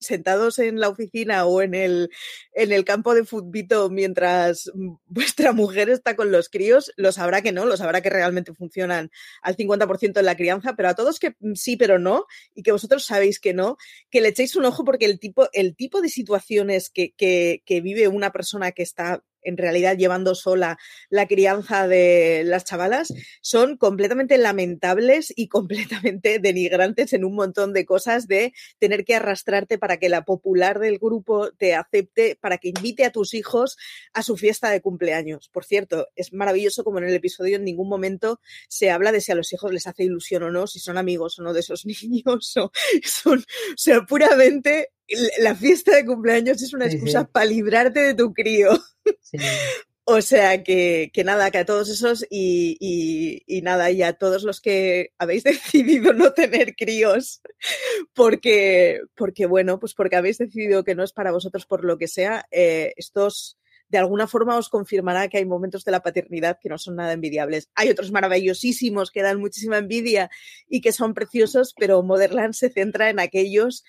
sentados 0.00 0.58
en 0.58 0.80
la 0.80 0.88
oficina 0.88 1.44
o 1.44 1.62
en 1.62 1.74
el, 1.74 2.10
en 2.52 2.72
el 2.72 2.84
campo 2.84 3.14
de 3.14 3.24
futbito 3.24 3.90
mientras 3.90 4.70
vuestra 5.06 5.52
mujer 5.52 5.90
está 5.90 6.16
con 6.16 6.30
los 6.30 6.48
críos, 6.48 6.92
lo 6.96 7.12
sabrá 7.12 7.42
que 7.42 7.52
no, 7.52 7.66
lo 7.66 7.76
sabrá 7.76 8.00
que 8.00 8.10
realmente 8.10 8.54
funcionan 8.54 9.10
al 9.42 9.56
50% 9.56 10.18
en 10.18 10.24
la 10.24 10.36
crianza, 10.36 10.74
pero 10.76 10.88
a 10.88 10.94
todos 10.94 11.18
que 11.18 11.34
sí, 11.54 11.76
pero 11.76 11.98
no, 11.98 12.26
y 12.54 12.62
que 12.62 12.72
vosotros 12.72 13.04
sabéis 13.04 13.40
que 13.40 13.54
no, 13.54 13.76
que 14.10 14.20
le 14.20 14.28
echéis 14.28 14.56
un 14.56 14.64
ojo 14.64 14.84
porque 14.84 15.06
el 15.06 15.18
tipo, 15.18 15.48
el 15.52 15.76
tipo 15.76 16.00
de 16.00 16.08
situaciones 16.08 16.90
que, 16.90 17.12
que 17.16 17.80
vive 17.80 18.08
una 18.08 18.32
persona 18.32 18.72
que 18.72 18.82
está 18.82 19.22
en 19.42 19.56
realidad 19.56 19.96
llevando 19.96 20.34
sola 20.34 20.78
la 21.10 21.26
crianza 21.26 21.88
de 21.88 22.42
las 22.44 22.64
chavalas, 22.64 23.12
son 23.40 23.76
completamente 23.76 24.38
lamentables 24.38 25.32
y 25.34 25.48
completamente 25.48 26.38
denigrantes 26.38 27.12
en 27.12 27.24
un 27.24 27.34
montón 27.34 27.72
de 27.72 27.86
cosas 27.86 28.26
de 28.26 28.52
tener 28.78 29.04
que 29.04 29.14
arrastrarte 29.14 29.78
para 29.78 29.98
que 29.98 30.08
la 30.08 30.24
popular 30.24 30.78
del 30.78 30.98
grupo 30.98 31.50
te 31.52 31.74
acepte, 31.74 32.36
para 32.40 32.58
que 32.58 32.68
invite 32.68 33.04
a 33.04 33.12
tus 33.12 33.34
hijos 33.34 33.76
a 34.12 34.22
su 34.22 34.36
fiesta 34.36 34.70
de 34.70 34.80
cumpleaños. 34.80 35.48
Por 35.48 35.64
cierto, 35.64 36.08
es 36.16 36.32
maravilloso 36.32 36.84
como 36.84 36.98
en 36.98 37.04
el 37.04 37.14
episodio 37.14 37.56
en 37.56 37.64
ningún 37.64 37.88
momento 37.88 38.40
se 38.68 38.90
habla 38.90 39.12
de 39.12 39.20
si 39.20 39.32
a 39.32 39.34
los 39.34 39.52
hijos 39.52 39.72
les 39.72 39.86
hace 39.86 40.04
ilusión 40.04 40.42
o 40.42 40.50
no, 40.50 40.66
si 40.66 40.78
son 40.78 40.98
amigos 40.98 41.38
o 41.38 41.42
no 41.42 41.52
de 41.52 41.60
esos 41.60 41.86
niños, 41.86 42.56
o 42.56 42.70
son, 43.04 43.44
puramente 44.06 44.90
la 45.38 45.54
fiesta 45.54 45.96
de 45.96 46.04
cumpleaños 46.04 46.62
es 46.62 46.72
una 46.74 46.86
excusa 46.86 47.26
para 47.26 47.46
librarte 47.46 48.00
de 48.00 48.14
tu 48.14 48.32
crío. 48.32 48.70
o 50.04 50.22
sea 50.22 50.62
que, 50.62 51.10
que, 51.12 51.24
nada, 51.24 51.50
que 51.50 51.58
a 51.58 51.66
todos 51.66 51.88
esos 51.88 52.26
y, 52.30 52.76
y, 52.80 53.42
y, 53.46 53.62
nada, 53.62 53.90
y 53.90 54.02
a 54.02 54.14
todos 54.14 54.42
los 54.42 54.60
que 54.60 55.12
habéis 55.18 55.44
decidido 55.44 56.12
no 56.12 56.32
tener 56.32 56.74
críos, 56.76 57.40
porque, 58.14 59.00
porque 59.14 59.46
bueno, 59.46 59.78
pues 59.78 59.94
porque 59.94 60.16
habéis 60.16 60.38
decidido 60.38 60.84
que 60.84 60.94
no 60.94 61.04
es 61.04 61.12
para 61.12 61.32
vosotros 61.32 61.66
por 61.66 61.84
lo 61.84 61.98
que 61.98 62.08
sea, 62.08 62.46
eh, 62.50 62.92
estos 62.96 63.58
de 63.88 63.98
alguna 63.98 64.26
forma 64.26 64.56
os 64.56 64.68
confirmará 64.68 65.28
que 65.28 65.38
hay 65.38 65.46
momentos 65.46 65.84
de 65.84 65.92
la 65.92 66.02
paternidad 66.02 66.58
que 66.60 66.68
no 66.68 66.78
son 66.78 66.96
nada 66.96 67.12
envidiables. 67.12 67.70
Hay 67.74 67.88
otros 67.88 68.12
maravillosísimos 68.12 69.10
que 69.10 69.22
dan 69.22 69.40
muchísima 69.40 69.78
envidia 69.78 70.30
y 70.68 70.80
que 70.80 70.92
son 70.92 71.14
preciosos, 71.14 71.74
pero 71.74 72.02
Motherland 72.02 72.52
se 72.52 72.70
centra 72.70 73.08
en 73.08 73.18
aquellos 73.18 73.84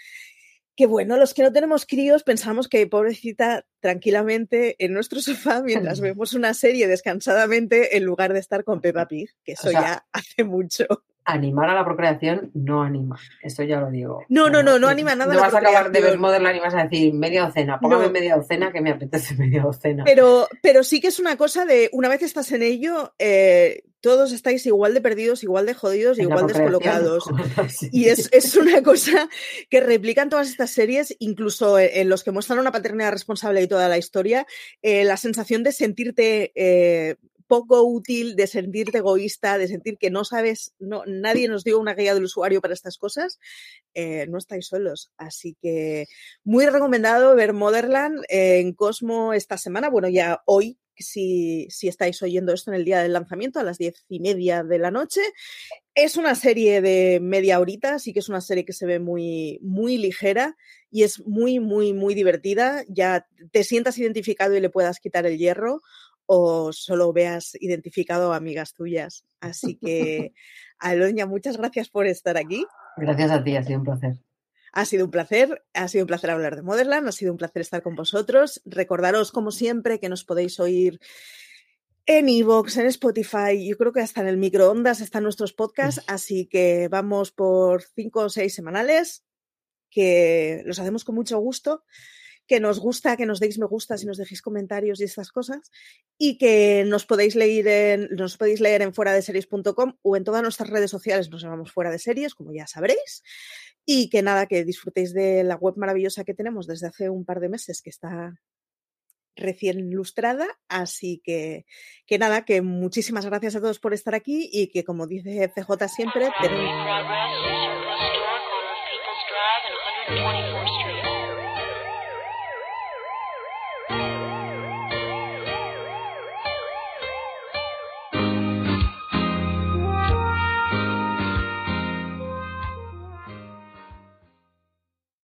que 0.80 0.86
bueno, 0.86 1.18
los 1.18 1.34
que 1.34 1.44
no 1.44 1.52
tenemos 1.52 1.86
críos 1.86 2.24
pensamos 2.24 2.70
que 2.70 2.88
pobrecita 2.88 3.66
tranquilamente 3.82 4.78
en 4.80 4.94
nuestro 4.94 5.20
sofá 5.20 5.62
mientras 5.62 6.00
vemos 6.00 6.32
una 6.34 6.54
serie 6.54 6.88
descansadamente 6.88 7.98
en 7.98 8.06
lugar 8.06 8.32
de 8.32 8.40
estar 8.40 8.64
con 8.64 8.80
Peppa 8.80 9.06
Pig, 9.06 9.30
que 9.44 9.52
eso 9.52 9.74
ya 9.74 10.08
hace 10.14 10.46
mucho. 10.46 10.86
Animar 11.32 11.70
a 11.70 11.76
la 11.76 11.86
procreación 11.86 12.52
no 12.54 12.84
anima, 12.84 13.20
eso 13.42 13.64
ya 13.64 13.80
lo 13.80 13.90
digo. 13.90 14.24
No, 14.30 14.50
no, 14.50 14.64
no, 14.64 14.80
no, 14.80 14.88
anima 14.88 15.16
nada. 15.16 15.34
No 15.34 15.42
vas 15.42 15.54
a 15.54 15.60
acabar 15.60 15.92
de 15.92 16.02
ver 16.02 16.18
Modern 16.18 16.56
y 16.56 16.60
vas 16.60 16.74
a 16.74 16.84
decir 16.84 17.14
media 17.14 17.46
docena, 17.46 17.80
póngame 17.80 18.10
media 18.10 18.36
docena 18.36 18.72
que 18.72 18.82
me 18.82 18.92
apetece 18.92 19.36
media 19.38 19.62
docena. 19.62 20.04
Pero, 20.06 20.48
pero 20.62 20.84
sí 20.84 21.00
que 21.02 21.08
es 21.08 21.20
una 21.20 21.38
cosa 21.38 21.66
de, 21.66 21.90
una 21.94 22.10
vez 22.10 22.22
estás 22.24 22.52
en 22.52 22.64
ello, 22.64 23.14
eh, 23.20 23.84
todos 24.02 24.32
estáis 24.32 24.66
igual 24.66 24.94
de 24.94 25.02
perdidos, 25.02 25.44
igual 25.44 25.66
de 25.66 25.74
jodidos, 25.74 26.20
igual 26.20 26.48
descolocados. 26.48 27.26
Y 27.92 28.06
es, 28.06 28.30
es, 28.32 28.56
una 28.56 28.82
cosa 28.82 29.30
que 29.70 29.82
replican 29.82 30.30
todas 30.30 30.50
estas 30.50 30.72
series, 30.72 31.16
incluso 31.20 31.78
en 31.80 32.10
los 32.10 32.24
que 32.24 32.32
muestran 32.32 32.60
una 32.60 32.72
paternidad 32.72 33.12
responsable 33.12 33.62
y 33.62 33.68
toda 33.68 33.90
la 33.90 33.98
historia, 33.98 34.46
eh, 34.82 35.04
la 35.04 35.18
sensación 35.18 35.64
de 35.64 35.72
sentirte 35.72 36.52
eh, 36.56 37.18
poco 37.50 37.84
útil, 37.84 38.36
de 38.36 38.46
sentirte 38.46 39.00
egoísta, 39.00 39.58
de 39.58 39.68
sentir 39.68 39.98
que 39.98 40.12
no 40.12 40.24
sabes, 40.24 40.74
no, 40.78 41.04
nadie 41.08 41.48
nos 41.48 41.64
dio 41.64 41.80
una 41.80 41.96
guía 41.96 42.14
del 42.14 42.26
usuario 42.26 42.62
para 42.62 42.76
estas 42.76 42.98
cosas, 42.98 43.40
eh, 43.96 44.28
no 44.30 44.38
estáis 44.38 44.68
solos. 44.68 45.12
Así 45.18 45.58
que 45.60 46.06
muy 46.44 46.68
recomendado 46.68 47.36
ver 47.36 47.54
Motherland 47.54 48.24
en 48.30 48.74
Cosmo 48.74 49.34
esta 49.34 49.58
semana, 49.58 49.90
bueno, 49.90 50.08
ya 50.10 50.42
hoy 50.46 50.78
si, 51.02 51.68
si, 51.70 51.88
estáis 51.88 52.22
oyendo 52.22 52.54
esto 52.54 52.72
en 52.72 52.78
el 52.78 52.86
día 52.86 53.02
del 53.02 53.14
lanzamiento, 53.14 53.60
a 53.60 53.64
las 53.64 53.78
diez 53.78 54.04
y 54.10 54.20
media 54.20 54.64
de 54.64 54.80
la 54.80 54.92
noche. 54.92 55.22
Es 55.96 56.18
una 56.18 56.36
serie 56.36 56.82
de 56.82 57.20
media 57.22 57.60
horita, 57.60 57.96
así 57.96 58.14
que 58.14 58.20
es 58.20 58.30
una 58.30 58.42
serie 58.42 58.66
que 58.66 58.74
se 58.74 58.86
ve 58.86 59.00
muy, 59.00 59.60
muy 59.62 59.98
ligera 59.98 60.56
y 60.92 61.04
es 61.04 61.26
muy, 61.26 61.60
muy, 61.60 61.94
muy 61.94 62.16
divertida. 62.16 62.84
Ya 62.90 63.26
te 63.52 63.64
sientas 63.64 63.98
identificado 63.98 64.56
y 64.56 64.60
le 64.60 64.70
puedas 64.70 65.00
quitar 65.00 65.26
el 65.26 65.38
hierro 65.38 65.82
o 66.32 66.72
solo 66.74 67.12
veas 67.12 67.58
identificado 67.60 68.32
a 68.32 68.36
amigas 68.36 68.76
tuyas. 68.76 69.26
Así 69.40 69.78
que, 69.78 70.34
Aloña, 70.80 71.26
muchas 71.26 71.58
gracias 71.58 71.90
por 71.90 72.06
estar 72.06 72.38
aquí. 72.38 72.68
Gracias 72.98 73.32
a 73.32 73.44
ti, 73.44 73.56
ha 73.56 73.64
sido 73.64 73.80
un 73.80 73.86
placer. 73.86 74.20
Ha 74.72 74.86
sido 74.86 75.06
un 75.06 75.12
placer, 75.12 75.66
ha 75.74 75.88
sido 75.88 76.04
un 76.04 76.08
placer 76.08 76.30
hablar 76.30 76.56
de 76.56 76.62
Motherland, 76.62 77.08
ha 77.08 77.12
sido 77.12 77.32
un 77.32 77.40
placer 77.40 77.64
estar 77.64 77.82
con 77.82 77.96
vosotros. 77.96 78.62
Recordaros, 78.66 79.32
como 79.32 79.50
siempre, 79.50 80.00
que 80.00 80.08
nos 80.08 80.24
podéis 80.24 80.60
oír 80.60 81.00
en 82.06 82.30
Evox, 82.30 82.78
en 82.78 82.86
Spotify, 82.86 83.68
yo 83.68 83.76
creo 83.76 83.92
que 83.92 84.02
hasta 84.02 84.22
en 84.22 84.28
el 84.28 84.38
microondas 84.38 85.02
están 85.02 85.24
nuestros 85.24 85.54
podcasts, 85.54 86.04
así 86.06 86.46
que 86.46 86.90
vamos 86.90 87.32
por 87.32 87.82
cinco 87.82 88.22
o 88.22 88.30
seis 88.30 88.54
semanales, 88.54 89.24
que 89.90 90.62
los 90.66 90.78
hacemos 90.78 91.04
con 91.04 91.16
mucho 91.16 91.40
gusto, 91.40 91.84
que 92.50 92.60
nos 92.60 92.80
gusta 92.80 93.16
que 93.16 93.28
nos 93.28 93.40
deis 93.40 93.60
me 93.60 93.68
gusta 93.68 93.96
si 93.96 94.08
nos 94.08 94.18
dejéis 94.18 94.42
comentarios 94.42 95.00
y 95.00 95.04
estas 95.04 95.32
cosas, 95.32 95.72
y 96.18 96.40
que 96.40 96.84
nos 96.86 97.06
podéis 97.06 97.36
leer 97.36 97.68
en, 97.68 98.10
nos 98.16 98.38
podéis 98.38 98.60
leer 98.60 98.82
en 98.82 98.92
fuera 98.92 99.14
de 99.14 99.22
series.com 99.22 99.94
o 100.02 100.18
en 100.18 100.24
todas 100.24 100.42
nuestras 100.42 100.68
redes 100.68 100.90
sociales 100.90 101.30
nos 101.30 101.44
llamamos 101.44 101.72
fuera 101.72 101.92
de 101.92 102.00
series, 102.00 102.34
como 102.34 102.52
ya 102.52 102.66
sabréis. 102.66 103.22
Y 103.86 104.10
que 104.10 104.24
nada, 104.24 104.48
que 104.48 104.66
disfrutéis 104.66 105.14
de 105.14 105.44
la 105.44 105.58
web 105.58 105.76
maravillosa 105.78 106.24
que 106.24 106.34
tenemos 106.34 106.66
desde 106.66 106.88
hace 106.88 107.10
un 107.10 107.24
par 107.24 107.40
de 107.40 107.50
meses, 107.50 107.84
que 107.84 107.92
está 107.92 108.34
recién 109.36 109.80
ilustrada. 109.80 110.48
Así 110.68 111.22
que, 111.24 111.68
que 112.08 112.18
nada, 112.18 112.46
que 112.46 112.64
muchísimas 112.64 113.28
gracias 113.28 113.56
a 113.56 113.62
todos 113.62 113.80
por 113.80 113.94
estar 113.94 114.16
aquí 114.16 114.50
y 114.52 114.68
que, 114.72 114.84
como 114.84 115.06
dice 115.06 115.52
CJ 115.56 115.88
siempre. 115.88 116.30